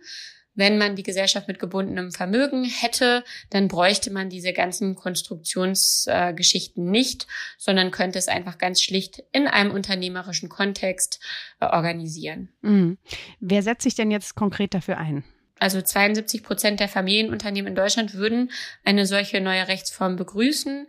wenn 0.55 0.77
man 0.77 0.95
die 0.95 1.03
Gesellschaft 1.03 1.47
mit 1.47 1.59
gebundenem 1.59 2.11
Vermögen 2.11 2.63
hätte, 2.63 3.23
dann 3.49 3.67
bräuchte 3.67 4.11
man 4.11 4.29
diese 4.29 4.53
ganzen 4.53 4.95
Konstruktionsgeschichten 4.95 6.87
äh, 6.87 6.89
nicht, 6.89 7.27
sondern 7.57 7.91
könnte 7.91 8.19
es 8.19 8.27
einfach 8.27 8.57
ganz 8.57 8.81
schlicht 8.81 9.23
in 9.31 9.47
einem 9.47 9.71
unternehmerischen 9.71 10.49
Kontext 10.49 11.19
äh, 11.59 11.65
organisieren. 11.65 12.49
Mhm. 12.61 12.97
Wer 13.39 13.61
setzt 13.61 13.83
sich 13.83 13.95
denn 13.95 14.11
jetzt 14.11 14.35
konkret 14.35 14.73
dafür 14.73 14.97
ein? 14.97 15.23
Also 15.57 15.81
72 15.81 16.43
Prozent 16.43 16.81
der 16.81 16.89
Familienunternehmen 16.89 17.69
in 17.69 17.75
Deutschland 17.75 18.13
würden 18.13 18.51
eine 18.83 19.05
solche 19.05 19.39
neue 19.39 19.69
Rechtsform 19.69 20.17
begrüßen. 20.17 20.85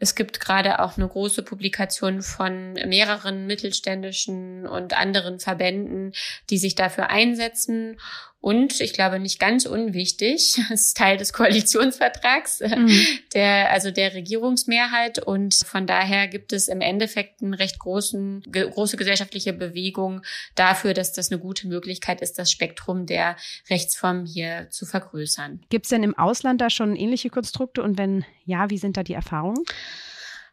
Es 0.00 0.16
gibt 0.16 0.40
gerade 0.40 0.80
auch 0.80 0.96
eine 0.96 1.06
große 1.06 1.44
Publikation 1.44 2.22
von 2.22 2.72
mehreren 2.72 3.46
mittelständischen 3.46 4.66
und 4.66 4.98
anderen 4.98 5.38
Verbänden, 5.38 6.12
die 6.50 6.58
sich 6.58 6.74
dafür 6.74 7.10
einsetzen. 7.10 8.00
Und 8.40 8.80
ich 8.80 8.92
glaube 8.92 9.18
nicht 9.18 9.40
ganz 9.40 9.66
unwichtig, 9.66 10.60
ist 10.70 10.96
Teil 10.96 11.16
des 11.16 11.32
Koalitionsvertrags 11.32 12.60
mhm. 12.60 13.02
der, 13.34 13.72
also 13.72 13.90
der 13.90 14.14
Regierungsmehrheit. 14.14 15.18
Und 15.18 15.54
von 15.54 15.86
daher 15.86 16.28
gibt 16.28 16.52
es 16.52 16.68
im 16.68 16.80
Endeffekt 16.80 17.42
eine 17.42 17.58
recht 17.58 17.78
großen, 17.78 18.44
große 18.50 18.96
gesellschaftliche 18.96 19.52
Bewegung 19.52 20.22
dafür, 20.54 20.94
dass 20.94 21.12
das 21.12 21.32
eine 21.32 21.40
gute 21.40 21.66
Möglichkeit 21.66 22.20
ist, 22.20 22.38
das 22.38 22.52
Spektrum 22.52 23.06
der 23.06 23.36
Rechtsformen 23.68 24.24
hier 24.24 24.68
zu 24.70 24.86
vergrößern. 24.86 25.60
Gibt 25.68 25.86
es 25.86 25.90
denn 25.90 26.04
im 26.04 26.16
Ausland 26.16 26.60
da 26.60 26.70
schon 26.70 26.94
ähnliche 26.94 27.30
Konstrukte? 27.30 27.82
Und 27.82 27.98
wenn 27.98 28.24
ja, 28.44 28.70
wie 28.70 28.78
sind 28.78 28.96
da 28.96 29.02
die 29.02 29.14
Erfahrungen? 29.14 29.64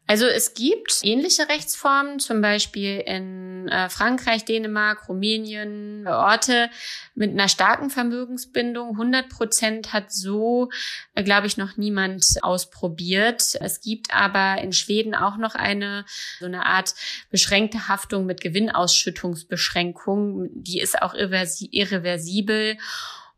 Also 0.07 0.27
es 0.27 0.53
gibt 0.53 0.99
ähnliche 1.01 1.49
Rechtsformen, 1.49 2.19
zum 2.19 2.39
Beispiel 2.39 2.99
in 2.99 3.67
äh, 3.69 3.89
Frankreich, 3.89 4.45
Dänemark, 4.45 5.09
Rumänien, 5.09 6.07
Orte 6.07 6.69
mit 7.15 7.31
einer 7.31 7.49
starken 7.49 7.89
Vermögensbindung. 7.89 8.91
100 8.91 9.29
Prozent 9.29 9.93
hat 9.93 10.11
so, 10.11 10.69
äh, 11.15 11.23
glaube 11.23 11.47
ich, 11.47 11.57
noch 11.57 11.77
niemand 11.77 12.35
ausprobiert. 12.43 13.55
Es 13.59 13.81
gibt 13.81 14.13
aber 14.13 14.61
in 14.61 14.73
Schweden 14.73 15.15
auch 15.15 15.37
noch 15.37 15.55
eine, 15.55 16.05
so 16.39 16.45
eine 16.45 16.67
Art 16.67 16.93
beschränkte 17.31 17.87
Haftung 17.87 18.27
mit 18.27 18.41
Gewinnausschüttungsbeschränkung. 18.41 20.49
Die 20.53 20.79
ist 20.79 21.01
auch 21.01 21.15
irreversibel. 21.15 22.77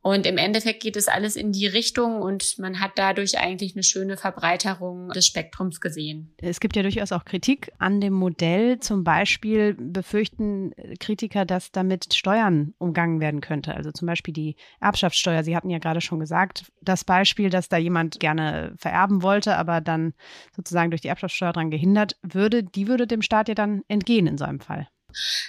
Und 0.08 0.26
im 0.26 0.38
Endeffekt 0.38 0.82
geht 0.82 0.96
es 0.96 1.10
alles 1.10 1.36
in 1.36 1.52
die 1.52 1.68
Richtung 1.68 2.22
und 2.22 2.58
man 2.60 2.80
hat 2.80 2.92
dadurch 2.96 3.38
eigentlich 3.40 3.76
eine 3.76 3.84
schöne 3.84 4.16
Verbreiterung 4.16 5.10
des 5.10 5.28
Spektrums 5.28 5.82
gesehen. 5.82 6.34
Es 6.38 6.62
gibt 6.62 6.78
ja 6.78 6.82
durchaus 6.82 7.12
auch 7.12 7.26
Kritik 7.26 7.74
an 7.78 8.00
dem 8.00 8.14
Modell. 8.14 8.80
Zum 8.80 9.04
Beispiel 9.04 9.74
befürchten 9.74 10.72
Kritiker, 11.02 11.44
dass 11.44 11.74
damit 11.74 12.14
Steuern 12.14 12.74
umgangen 12.78 13.20
werden 13.20 13.42
könnte. 13.42 13.76
Also 13.76 13.92
zum 13.92 14.06
Beispiel 14.06 14.34
die 14.34 14.56
Erbschaftssteuer. 14.80 15.44
Sie 15.44 15.58
hatten 15.58 15.70
ja 15.70 15.80
gerade 15.80 16.00
schon 16.00 16.22
gesagt, 16.22 16.72
das 16.82 17.04
Beispiel, 17.04 17.50
dass 17.50 17.68
da 17.68 17.76
jemand 17.76 18.22
gerne 18.22 18.76
vererben 18.78 19.24
wollte, 19.24 19.58
aber 19.58 19.82
dann 19.82 20.14
sozusagen 20.56 20.90
durch 20.90 21.02
die 21.02 21.10
Erbschaftssteuer 21.10 21.52
daran 21.52 21.70
gehindert 21.70 22.16
würde, 22.22 22.64
die 22.64 22.88
würde 22.88 23.08
dem 23.08 23.22
Staat 23.22 23.50
ja 23.50 23.56
dann 23.56 23.82
entgehen 23.90 24.28
in 24.28 24.38
so 24.38 24.46
einem 24.46 24.62
Fall. 24.62 24.88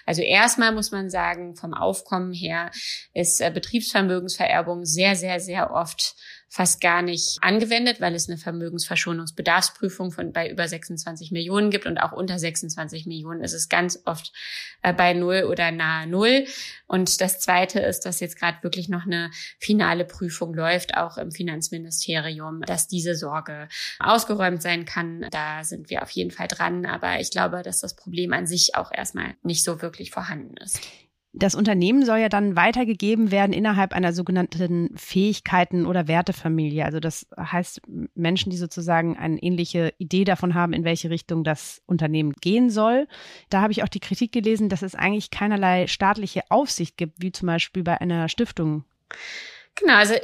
Also 0.07 0.23
erstmal 0.23 0.73
muss 0.73 0.91
man 0.91 1.11
sagen, 1.11 1.57
vom 1.57 1.75
Aufkommen 1.75 2.33
her 2.33 2.71
ist 3.15 3.41
äh, 3.41 3.51
Betriebsvermögensvererbung 3.53 4.85
sehr, 4.85 5.17
sehr, 5.17 5.41
sehr 5.41 5.71
oft 5.73 6.15
fast 6.49 6.81
gar 6.81 7.03
nicht 7.03 7.39
angewendet, 7.43 8.01
weil 8.01 8.15
es 8.15 8.29
eine 8.29 8.39
Vermögensverschonungsbedarfsprüfung 8.39 10.11
von 10.13 10.33
bei 10.33 10.51
über 10.51 10.67
26 10.67 11.31
Millionen 11.31 11.71
gibt 11.71 11.85
und 11.85 11.99
auch 11.99 12.13
unter 12.13 12.39
26 12.39 13.07
Millionen 13.07 13.43
ist 13.43 13.53
es 13.53 13.69
ganz 13.69 14.01
oft 14.07 14.33
äh, 14.83 14.95
bei 14.95 15.13
null 15.13 15.47
oder 15.49 15.71
nahe 15.71 16.07
null. 16.07 16.47
Und 16.87 17.21
das 17.21 17.39
Zweite 17.39 17.81
ist, 17.81 18.07
dass 18.07 18.21
jetzt 18.21 18.39
gerade 18.39 18.63
wirklich 18.63 18.89
noch 18.89 19.05
eine 19.05 19.31
finale 19.59 20.07
Prüfung 20.07 20.55
läuft, 20.55 20.97
auch 20.97 21.19
im 21.19 21.33
Finanzministerium, 21.33 22.63
dass 22.63 22.89
diese 22.89 23.15
Sorge 23.15 23.69
ausgeräumt 23.99 24.63
sein 24.63 24.87
kann. 24.87 25.27
Da 25.31 25.65
sind 25.65 25.91
wir 25.91 26.03
auf 26.03 26.11
jeden 26.11 26.31
Fall 26.31 26.49
dran, 26.49 26.87
aber 26.87 27.21
ich 27.21 27.31
glaube, 27.31 27.63
dass 27.63 27.81
das 27.81 27.95
Problem 27.95 28.33
an 28.33 28.47
sich 28.47 28.75
auch 28.75 28.91
erstmal 28.91 29.35
nicht 29.43 29.65
so 29.65 29.83
wirklich 29.83 30.11
vorhanden 30.11 30.57
ist. 30.57 30.81
Das 31.35 31.55
Unternehmen 31.55 32.05
soll 32.05 32.19
ja 32.19 32.31
dann 32.31 32.57
weitergegeben 32.57 33.31
werden 33.31 33.53
innerhalb 33.53 33.93
einer 33.93 34.13
sogenannten 34.13 34.97
Fähigkeiten- 34.97 35.85
oder 35.85 36.09
Wertefamilie. 36.09 36.85
Also 36.85 37.01
das 37.01 37.27
heißt 37.39 37.83
Menschen, 38.15 38.51
die 38.51 38.57
sozusagen 38.57 39.17
eine 39.17 39.39
ähnliche 39.43 39.93
Idee 39.99 40.25
davon 40.25 40.55
haben, 40.55 40.73
in 40.73 40.85
welche 40.85 41.11
Richtung 41.11 41.45
das 41.45 41.83
Unternehmen 41.87 42.33
gehen 42.41 42.71
soll. 42.71 43.07
Da 43.51 43.61
habe 43.61 43.73
ich 43.73 43.83
auch 43.83 43.89
die 43.89 44.01
Kritik 44.01 44.33
gelesen, 44.33 44.71
dass 44.71 44.83
es 44.83 44.95
eigentlich 44.95 45.31
keinerlei 45.31 45.87
staatliche 45.87 46.43
Aufsicht 46.51 46.97
gibt, 46.97 47.21
wie 47.23 47.31
zum 47.31 47.47
Beispiel 47.47 47.83
bei 47.83 48.01
einer 48.01 48.29
Stiftung. 48.29 48.85
Genau, 49.79 49.95
also 49.95 50.15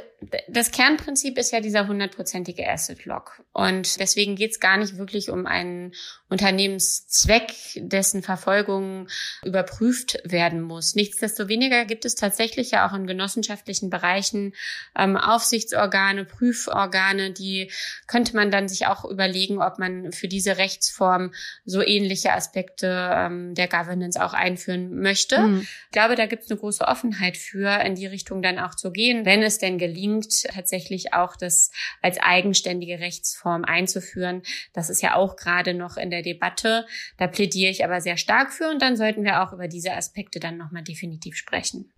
das 0.49 0.71
Kernprinzip 0.71 1.37
ist 1.37 1.51
ja 1.51 1.61
dieser 1.61 1.87
hundertprozentige 1.87 2.67
Asset 2.67 3.05
Lock. 3.05 3.41
Und 3.53 3.99
deswegen 4.01 4.35
geht 4.35 4.51
es 4.51 4.59
gar 4.59 4.77
nicht 4.77 4.97
wirklich 4.97 5.29
um 5.29 5.45
einen 5.45 5.93
Unternehmenszweck, 6.35 7.53
dessen 7.77 8.21
Verfolgung 8.21 9.07
überprüft 9.45 10.17
werden 10.25 10.61
muss. 10.61 10.93
Nichtsdestoweniger 10.93 11.85
gibt 11.85 12.03
es 12.03 12.15
tatsächlich 12.15 12.71
ja 12.71 12.89
auch 12.89 12.93
in 12.93 13.07
genossenschaftlichen 13.07 13.89
Bereichen 13.89 14.53
ähm, 14.97 15.15
Aufsichtsorgane, 15.15 16.25
Prüforgane, 16.25 17.31
die 17.31 17.71
könnte 18.07 18.35
man 18.35 18.51
dann 18.51 18.67
sich 18.67 18.85
auch 18.87 19.05
überlegen, 19.05 19.61
ob 19.61 19.79
man 19.79 20.11
für 20.11 20.27
diese 20.27 20.57
Rechtsform 20.57 21.33
so 21.63 21.81
ähnliche 21.81 22.33
Aspekte 22.33 23.11
ähm, 23.13 23.55
der 23.55 23.69
Governance 23.69 24.21
auch 24.21 24.33
einführen 24.33 24.99
möchte. 24.99 25.39
Mhm. 25.39 25.61
Ich 25.61 25.91
glaube, 25.91 26.15
da 26.15 26.25
gibt 26.25 26.43
es 26.43 26.51
eine 26.51 26.59
große 26.59 26.85
Offenheit 26.85 27.37
für, 27.37 27.79
in 27.85 27.95
die 27.95 28.07
Richtung 28.07 28.41
dann 28.41 28.59
auch 28.59 28.75
zu 28.75 28.91
gehen, 28.91 29.25
wenn 29.25 29.41
es 29.41 29.57
denn 29.57 29.77
gelingt, 29.77 30.43
tatsächlich 30.53 31.13
auch 31.13 31.37
das 31.37 31.71
als 32.01 32.17
eigenständige 32.19 32.99
Rechtsform 32.99 33.63
einzuführen. 33.63 34.41
Das 34.73 34.89
ist 34.89 35.01
ja 35.01 35.15
auch 35.15 35.37
gerade 35.37 35.73
noch 35.73 35.95
in 35.95 36.09
der 36.09 36.24
Debatte. 36.25 36.85
Da 37.17 37.27
plädiere 37.27 37.71
ich 37.71 37.85
aber 37.85 38.01
sehr 38.01 38.17
stark 38.17 38.51
für 38.51 38.69
und 38.69 38.81
dann 38.81 38.97
sollten 38.97 39.23
wir 39.23 39.43
auch 39.43 39.53
über 39.53 39.67
diese 39.67 39.93
Aspekte 39.93 40.39
dann 40.39 40.57
nochmal 40.57 40.83
definitiv 40.83 41.35
sprechen. 41.37 41.91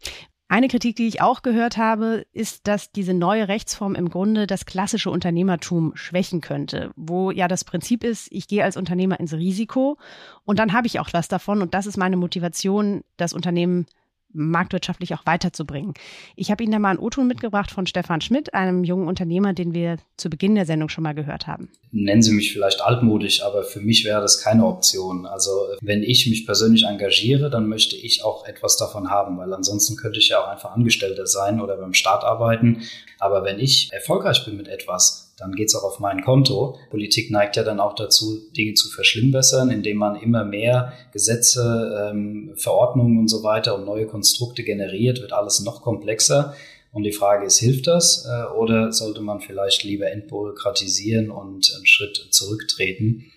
Eine 0.50 0.70
Kritik, 0.70 0.96
die 0.96 1.08
ich 1.08 1.22
auch 1.22 1.42
gehört 1.42 1.76
habe, 1.76 2.26
ist, 2.32 2.68
dass 2.68 2.94
diese 2.94 3.13
neue 3.13 3.50
Rechtsform 3.50 3.96
im 3.96 4.10
Grunde 4.10 4.48
das 4.48 4.66
klassische 4.66 5.12
Unternehmertum 5.12 5.92
schwächen 5.96 6.40
könnte, 6.40 6.92
wo 6.96 7.32
ja 7.32 7.50
das 7.50 7.66
Prinzip 7.66 8.02
ist, 8.06 8.30
ich 8.32 8.48
gehe 8.48 8.63
als 8.63 8.78
Unternehmer 8.78 9.20
ins 9.20 9.34
Risiko 9.34 9.98
und 10.46 10.58
dann 10.58 10.72
habe 10.72 10.88
ich 10.88 11.02
auch 11.02 11.10
was 11.12 11.28
davon 11.28 11.62
und 11.62 11.74
das 11.74 11.86
ist 11.86 11.98
meine 11.98 12.16
Motivation, 12.16 13.04
das 13.18 13.34
Unternehmen 13.34 13.88
marktwirtschaftlich 14.38 15.13
auch 15.13 15.26
weiterzubringen. 15.26 15.93
Ich 16.36 16.52
habe 16.52 16.63
Ihnen 16.63 16.71
da 16.71 16.80
mal 16.80 16.91
einen 16.91 17.00
O-Ton 17.00 17.28
mitgebracht 17.28 17.71
von 17.71 17.88
Stefan 17.88 18.21
Schmidt, 18.21 18.54
einem 18.54 18.84
jungen 18.84 19.08
Unternehmer, 19.08 19.54
den 19.54 19.73
wir 19.73 19.97
zu 20.15 20.30
Beginn 20.30 20.56
der 20.56 20.65
Sendung 20.65 20.89
schon 20.89 21.04
mal 21.04 21.13
gehört 21.13 21.47
haben. 21.47 21.69
Nennen 21.91 22.21
Sie 22.21 22.34
mich 22.34 22.54
vielleicht 22.54 22.82
altmodisch, 22.82 23.43
aber 23.43 23.63
für 23.63 23.80
mich 23.80 24.06
wäre 24.06 24.21
das 24.21 24.41
keine 24.41 24.65
Option. 24.65 25.26
Also 25.26 25.52
wenn 25.82 26.04
ich 26.04 26.28
mich 26.28 26.45
persönlich 26.45 26.86
engagiere, 26.86 27.50
dann 27.50 27.67
möchte 27.67 27.95
ich 27.95 28.23
auch 28.23 28.47
etwas 28.47 28.78
davon 28.78 29.10
haben, 29.10 29.38
weil 29.38 29.54
ansonsten 29.54 29.95
könnte 29.95 30.19
ich 30.19 30.30
ja 30.30 30.43
auch 30.43 30.47
einfach 30.47 30.71
Angestellter 30.71 31.26
sein 31.26 31.60
oder 31.62 31.78
beim 31.78 31.93
Staat 31.93 32.23
arbeiten. 32.23 32.82
Aber 33.19 33.43
wenn 33.43 33.60
ich 33.60 33.91
erfolgreich 33.91 34.45
bin 34.45 34.58
mit 34.58 34.67
etwas, 34.67 35.27
dann 35.38 35.54
geht's 35.54 35.76
auch 35.76 35.84
auf 35.84 36.00
mein 36.00 36.23
Konto. 36.23 36.78
Politik 36.89 37.30
neigt 37.30 37.56
ja 37.56 37.63
dann 37.63 37.80
auch 37.80 37.93
dazu, 37.93 38.39
Dinge 38.58 38.73
zu 38.73 38.89
verschlimmbessern, 38.89 39.69
indem 39.69 39.97
man 39.97 40.15
immer 40.15 40.43
mehr 40.43 40.93
Gesetze, 41.13 42.10
ähm, 42.10 42.54
Verordnungen 42.56 43.19
und 43.19 43.28
so 43.28 43.43
weiter 43.43 43.76
und 43.76 43.86
neue 43.86 44.08
Konstrukte 44.08 44.63
generiert, 44.63 45.21
wird 45.21 45.34
alles 45.34 45.60
noch 45.60 45.84
komplexer. 45.84 46.56
Und 46.91 47.04
die 47.04 47.12
Frage 47.12 47.45
ist, 47.45 47.60
hilft 47.60 47.86
das 47.86 48.26
äh, 48.26 48.52
oder 48.54 48.91
sollte 48.91 49.21
man 49.21 49.39
vielleicht 49.39 49.84
lieber 49.84 50.10
entbürokratisieren 50.10 51.30
und 51.30 51.71
einen 51.76 51.86
Schritt 51.86 52.28
zurücktreten? 52.32 53.32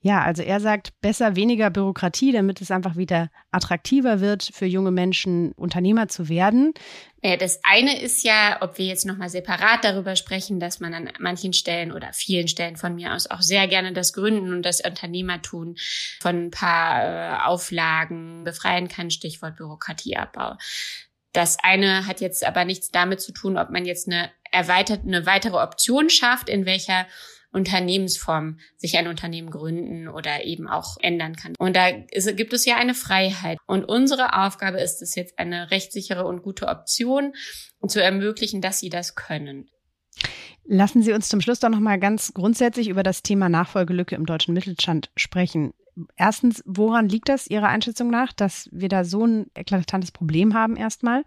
Ja, 0.00 0.22
also 0.22 0.42
er 0.42 0.60
sagt, 0.60 1.00
besser 1.00 1.34
weniger 1.34 1.70
Bürokratie, 1.70 2.30
damit 2.30 2.60
es 2.60 2.70
einfach 2.70 2.96
wieder 2.96 3.28
attraktiver 3.50 4.20
wird 4.20 4.48
für 4.52 4.66
junge 4.66 4.92
Menschen, 4.92 5.52
Unternehmer 5.52 6.06
zu 6.06 6.28
werden. 6.28 6.74
Das 7.22 7.58
eine 7.64 8.00
ist 8.00 8.22
ja, 8.22 8.58
ob 8.60 8.78
wir 8.78 8.86
jetzt 8.86 9.04
nochmal 9.04 9.30
separat 9.30 9.82
darüber 9.82 10.14
sprechen, 10.14 10.60
dass 10.60 10.78
man 10.78 10.94
an 10.94 11.10
manchen 11.18 11.52
Stellen 11.52 11.90
oder 11.90 12.12
vielen 12.12 12.46
Stellen 12.46 12.76
von 12.76 12.94
mir 12.94 13.14
aus 13.14 13.26
auch 13.26 13.42
sehr 13.42 13.66
gerne 13.66 13.92
das 13.92 14.12
Gründen 14.12 14.52
und 14.52 14.62
das 14.62 14.80
Unternehmertun 14.80 15.76
von 16.20 16.46
ein 16.46 16.50
paar 16.52 17.02
äh, 17.02 17.44
Auflagen 17.44 18.44
befreien 18.44 18.86
kann, 18.86 19.10
Stichwort 19.10 19.56
Bürokratieabbau. 19.56 20.56
Das 21.32 21.58
eine 21.62 22.06
hat 22.06 22.20
jetzt 22.20 22.46
aber 22.46 22.64
nichts 22.64 22.90
damit 22.90 23.20
zu 23.20 23.32
tun, 23.32 23.58
ob 23.58 23.70
man 23.70 23.84
jetzt 23.84 24.06
eine 24.06 24.30
erweiterte, 24.52 25.06
eine 25.06 25.26
weitere 25.26 25.56
Option 25.56 26.10
schafft, 26.10 26.48
in 26.48 26.64
welcher 26.64 27.06
Unternehmensform 27.56 28.58
sich 28.76 28.98
ein 28.98 29.08
Unternehmen 29.08 29.50
gründen 29.50 30.08
oder 30.08 30.44
eben 30.44 30.68
auch 30.68 30.98
ändern 31.00 31.36
kann. 31.36 31.54
Und 31.58 31.74
da 31.74 31.88
ist, 32.10 32.36
gibt 32.36 32.52
es 32.52 32.66
ja 32.66 32.76
eine 32.76 32.92
Freiheit. 32.92 33.56
Und 33.66 33.84
unsere 33.84 34.34
Aufgabe 34.44 34.78
ist 34.78 35.00
es 35.00 35.14
jetzt, 35.14 35.38
eine 35.38 35.70
rechtssichere 35.70 36.26
und 36.26 36.42
gute 36.42 36.68
Option 36.68 37.32
zu 37.88 38.02
ermöglichen, 38.02 38.60
dass 38.60 38.78
sie 38.78 38.90
das 38.90 39.14
können. 39.14 39.70
Lassen 40.64 41.02
Sie 41.02 41.12
uns 41.12 41.28
zum 41.28 41.40
Schluss 41.40 41.60
doch 41.60 41.70
noch 41.70 41.80
mal 41.80 41.98
ganz 41.98 42.34
grundsätzlich 42.34 42.88
über 42.88 43.02
das 43.02 43.22
Thema 43.22 43.48
Nachfolgelücke 43.48 44.16
im 44.16 44.26
deutschen 44.26 44.52
Mittelstand 44.52 45.10
sprechen. 45.16 45.72
Erstens, 46.16 46.62
woran 46.66 47.08
liegt 47.08 47.30
das 47.30 47.46
Ihrer 47.46 47.68
Einschätzung 47.68 48.10
nach, 48.10 48.32
dass 48.34 48.68
wir 48.70 48.90
da 48.90 49.04
so 49.04 49.24
ein 49.24 49.46
eklatantes 49.54 50.12
Problem 50.12 50.52
haben 50.52 50.76
erstmal? 50.76 51.24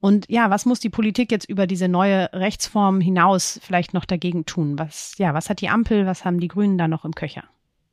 Und 0.00 0.26
ja, 0.28 0.50
was 0.50 0.64
muss 0.64 0.78
die 0.80 0.90
Politik 0.90 1.32
jetzt 1.32 1.48
über 1.48 1.66
diese 1.66 1.88
neue 1.88 2.32
Rechtsform 2.32 3.00
hinaus 3.00 3.58
vielleicht 3.62 3.94
noch 3.94 4.04
dagegen 4.04 4.46
tun? 4.46 4.78
Was, 4.78 5.14
ja, 5.18 5.34
was 5.34 5.50
hat 5.50 5.60
die 5.60 5.68
Ampel, 5.68 6.06
was 6.06 6.24
haben 6.24 6.38
die 6.38 6.48
Grünen 6.48 6.78
da 6.78 6.86
noch 6.86 7.04
im 7.04 7.14
Köcher? 7.14 7.44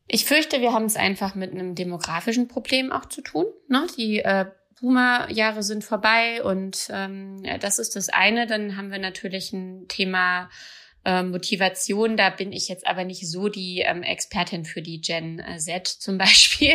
Ich 0.07 0.25
fürchte, 0.25 0.61
wir 0.61 0.71
haben 0.71 0.85
es 0.85 0.97
einfach 0.97 1.33
mit 1.33 1.51
einem 1.51 1.73
demografischen 1.73 2.47
Problem 2.47 2.91
auch 2.91 3.05
zu 3.05 3.21
tun. 3.21 3.45
Ne? 3.67 3.87
Die 3.97 4.19
äh, 4.19 4.45
Boomer-Jahre 4.79 5.63
sind 5.63 5.83
vorbei 5.83 6.43
und 6.43 6.89
ähm, 6.91 7.43
das 7.59 7.79
ist 7.79 7.95
das 7.95 8.09
eine. 8.09 8.45
Dann 8.45 8.77
haben 8.77 8.91
wir 8.91 8.99
natürlich 8.99 9.51
ein 9.51 9.87
Thema 9.87 10.49
ähm, 11.05 11.31
Motivation. 11.31 12.17
Da 12.17 12.29
bin 12.29 12.51
ich 12.51 12.67
jetzt 12.67 12.87
aber 12.87 13.03
nicht 13.03 13.29
so 13.29 13.47
die 13.47 13.83
ähm, 13.85 14.03
Expertin 14.03 14.65
für 14.65 14.81
die 14.81 14.99
Gen 14.99 15.41
Z 15.57 15.87
zum 15.87 16.17
Beispiel. 16.17 16.73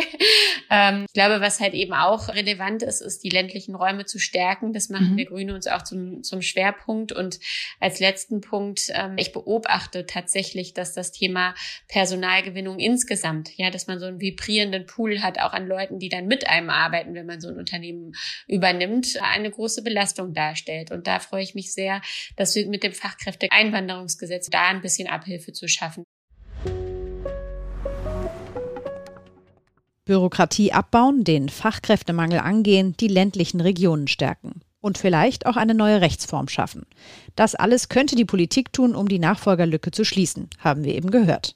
ähm, 0.69 1.05
ich 1.07 1.13
glaube, 1.13 1.41
was 1.41 1.59
halt 1.59 1.73
eben 1.73 1.93
auch 1.93 2.29
relevant 2.29 2.81
ist, 2.81 3.01
ist 3.01 3.23
die 3.23 3.29
ländlichen 3.29 3.75
Räume 3.75 4.05
zu 4.05 4.19
stärken. 4.19 4.73
Das 4.73 4.89
machen 4.89 5.13
mhm. 5.13 5.17
wir 5.17 5.25
Grüne 5.25 5.53
uns 5.53 5.67
auch 5.67 5.83
zum, 5.83 6.23
zum 6.23 6.41
Schwerpunkt. 6.41 7.11
Und 7.11 7.39
als 7.79 7.99
letzten 7.99 8.41
Punkt, 8.41 8.91
ähm, 8.93 9.17
ich 9.17 9.33
beobachte 9.33 10.05
tatsächlich, 10.05 10.73
dass 10.73 10.93
das 10.93 11.11
Thema 11.11 11.53
Personalgewinnung 11.87 12.79
insgesamt, 12.79 13.55
ja, 13.57 13.69
dass 13.69 13.87
man 13.87 13.99
so 13.99 14.05
einen 14.05 14.21
vibrierenden 14.21 14.85
Pool 14.85 15.21
hat, 15.21 15.39
auch 15.39 15.53
an 15.53 15.67
Leuten, 15.67 15.99
die 15.99 16.09
dann 16.09 16.27
mit 16.27 16.47
einem 16.47 16.69
arbeiten, 16.69 17.13
wenn 17.13 17.25
man 17.25 17.41
so 17.41 17.49
ein 17.49 17.57
Unternehmen 17.57 18.13
übernimmt, 18.47 19.17
eine 19.21 19.51
große 19.51 19.83
Belastung 19.83 20.33
darstellt. 20.33 20.91
Und 20.91 21.07
da 21.07 21.19
freue 21.19 21.43
ich 21.43 21.55
mich 21.55 21.73
sehr, 21.73 22.01
dass 22.37 22.55
wir 22.55 22.67
mit 22.67 22.83
dem 22.83 22.93
Fachkräfteeinwanderungs 22.93 24.17
Gesetz 24.21 24.49
da 24.49 24.69
ein 24.69 24.81
bisschen 24.81 25.09
Abhilfe 25.09 25.51
zu 25.51 25.67
schaffen. 25.67 26.05
Bürokratie 30.05 30.71
abbauen, 30.71 31.23
den 31.23 31.49
Fachkräftemangel 31.49 32.39
angehen, 32.39 32.95
die 32.99 33.07
ländlichen 33.07 33.61
Regionen 33.61 34.07
stärken 34.07 34.61
und 34.81 34.97
vielleicht 34.97 35.45
auch 35.45 35.57
eine 35.57 35.73
neue 35.73 36.01
Rechtsform 36.01 36.47
schaffen. 36.47 36.85
Das 37.35 37.55
alles 37.55 37.87
könnte 37.87 38.15
die 38.15 38.25
Politik 38.25 38.73
tun, 38.73 38.95
um 38.95 39.07
die 39.07 39.19
Nachfolgerlücke 39.19 39.91
zu 39.91 40.03
schließen, 40.03 40.49
haben 40.59 40.83
wir 40.83 40.95
eben 40.95 41.11
gehört. 41.11 41.55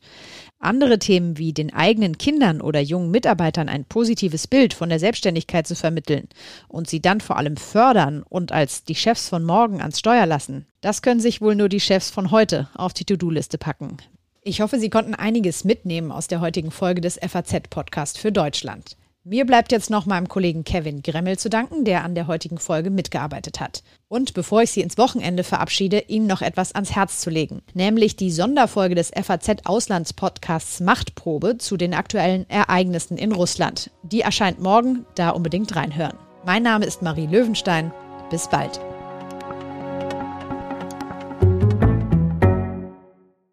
Andere 0.65 0.97
Themen 0.97 1.37
wie 1.37 1.53
den 1.53 1.71
eigenen 1.73 2.17
Kindern 2.17 2.59
oder 2.59 2.79
jungen 2.79 3.11
Mitarbeitern 3.11 3.69
ein 3.69 3.85
positives 3.85 4.47
Bild 4.47 4.73
von 4.73 4.89
der 4.89 4.97
Selbstständigkeit 4.99 5.67
zu 5.67 5.75
vermitteln 5.75 6.27
und 6.67 6.89
sie 6.89 7.01
dann 7.01 7.21
vor 7.21 7.37
allem 7.37 7.55
fördern 7.55 8.23
und 8.27 8.51
als 8.51 8.83
die 8.83 8.95
Chefs 8.95 9.29
von 9.29 9.43
morgen 9.43 9.79
ans 9.79 9.99
Steuer 9.99 10.25
lassen, 10.25 10.65
das 10.81 11.03
können 11.03 11.19
sich 11.19 11.39
wohl 11.39 11.55
nur 11.55 11.69
die 11.69 11.79
Chefs 11.79 12.09
von 12.09 12.31
heute 12.31 12.67
auf 12.73 12.93
die 12.93 13.05
To-Do-Liste 13.05 13.59
packen. 13.59 13.97
Ich 14.41 14.61
hoffe, 14.61 14.79
Sie 14.79 14.89
konnten 14.89 15.13
einiges 15.13 15.65
mitnehmen 15.65 16.11
aus 16.11 16.27
der 16.27 16.41
heutigen 16.41 16.71
Folge 16.71 17.01
des 17.01 17.19
FAZ-Podcast 17.19 18.17
für 18.17 18.31
Deutschland. 18.31 18.97
Mir 19.27 19.47
bleibt 19.47 19.71
jetzt 19.71 19.89
noch 19.89 20.05
meinem 20.05 20.29
Kollegen 20.29 20.63
Kevin 20.63 21.01
Gremmel 21.01 21.39
zu 21.39 21.49
danken, 21.49 21.83
der 21.83 22.03
an 22.03 22.13
der 22.13 22.27
heutigen 22.27 22.59
Folge 22.59 22.91
mitgearbeitet 22.91 23.59
hat. 23.59 23.81
Und 24.07 24.35
bevor 24.35 24.61
ich 24.61 24.69
Sie 24.69 24.81
ins 24.81 24.99
Wochenende 24.99 25.43
verabschiede, 25.43 26.03
Ihnen 26.07 26.27
noch 26.27 26.43
etwas 26.43 26.75
ans 26.75 26.95
Herz 26.95 27.21
zu 27.21 27.31
legen, 27.31 27.63
nämlich 27.73 28.15
die 28.15 28.29
Sonderfolge 28.29 28.93
des 28.93 29.09
FAZ 29.09 29.65
Auslandspodcasts 29.65 30.79
Machtprobe 30.79 31.57
zu 31.57 31.75
den 31.75 31.95
aktuellen 31.95 32.47
Ereignissen 32.51 33.17
in 33.17 33.31
Russland. 33.31 33.89
Die 34.03 34.21
erscheint 34.21 34.61
morgen, 34.61 35.07
da 35.15 35.31
unbedingt 35.31 35.75
reinhören. 35.75 36.19
Mein 36.45 36.61
Name 36.61 36.85
ist 36.85 37.01
Marie 37.01 37.25
Löwenstein. 37.25 37.91
Bis 38.29 38.47
bald. 38.47 38.79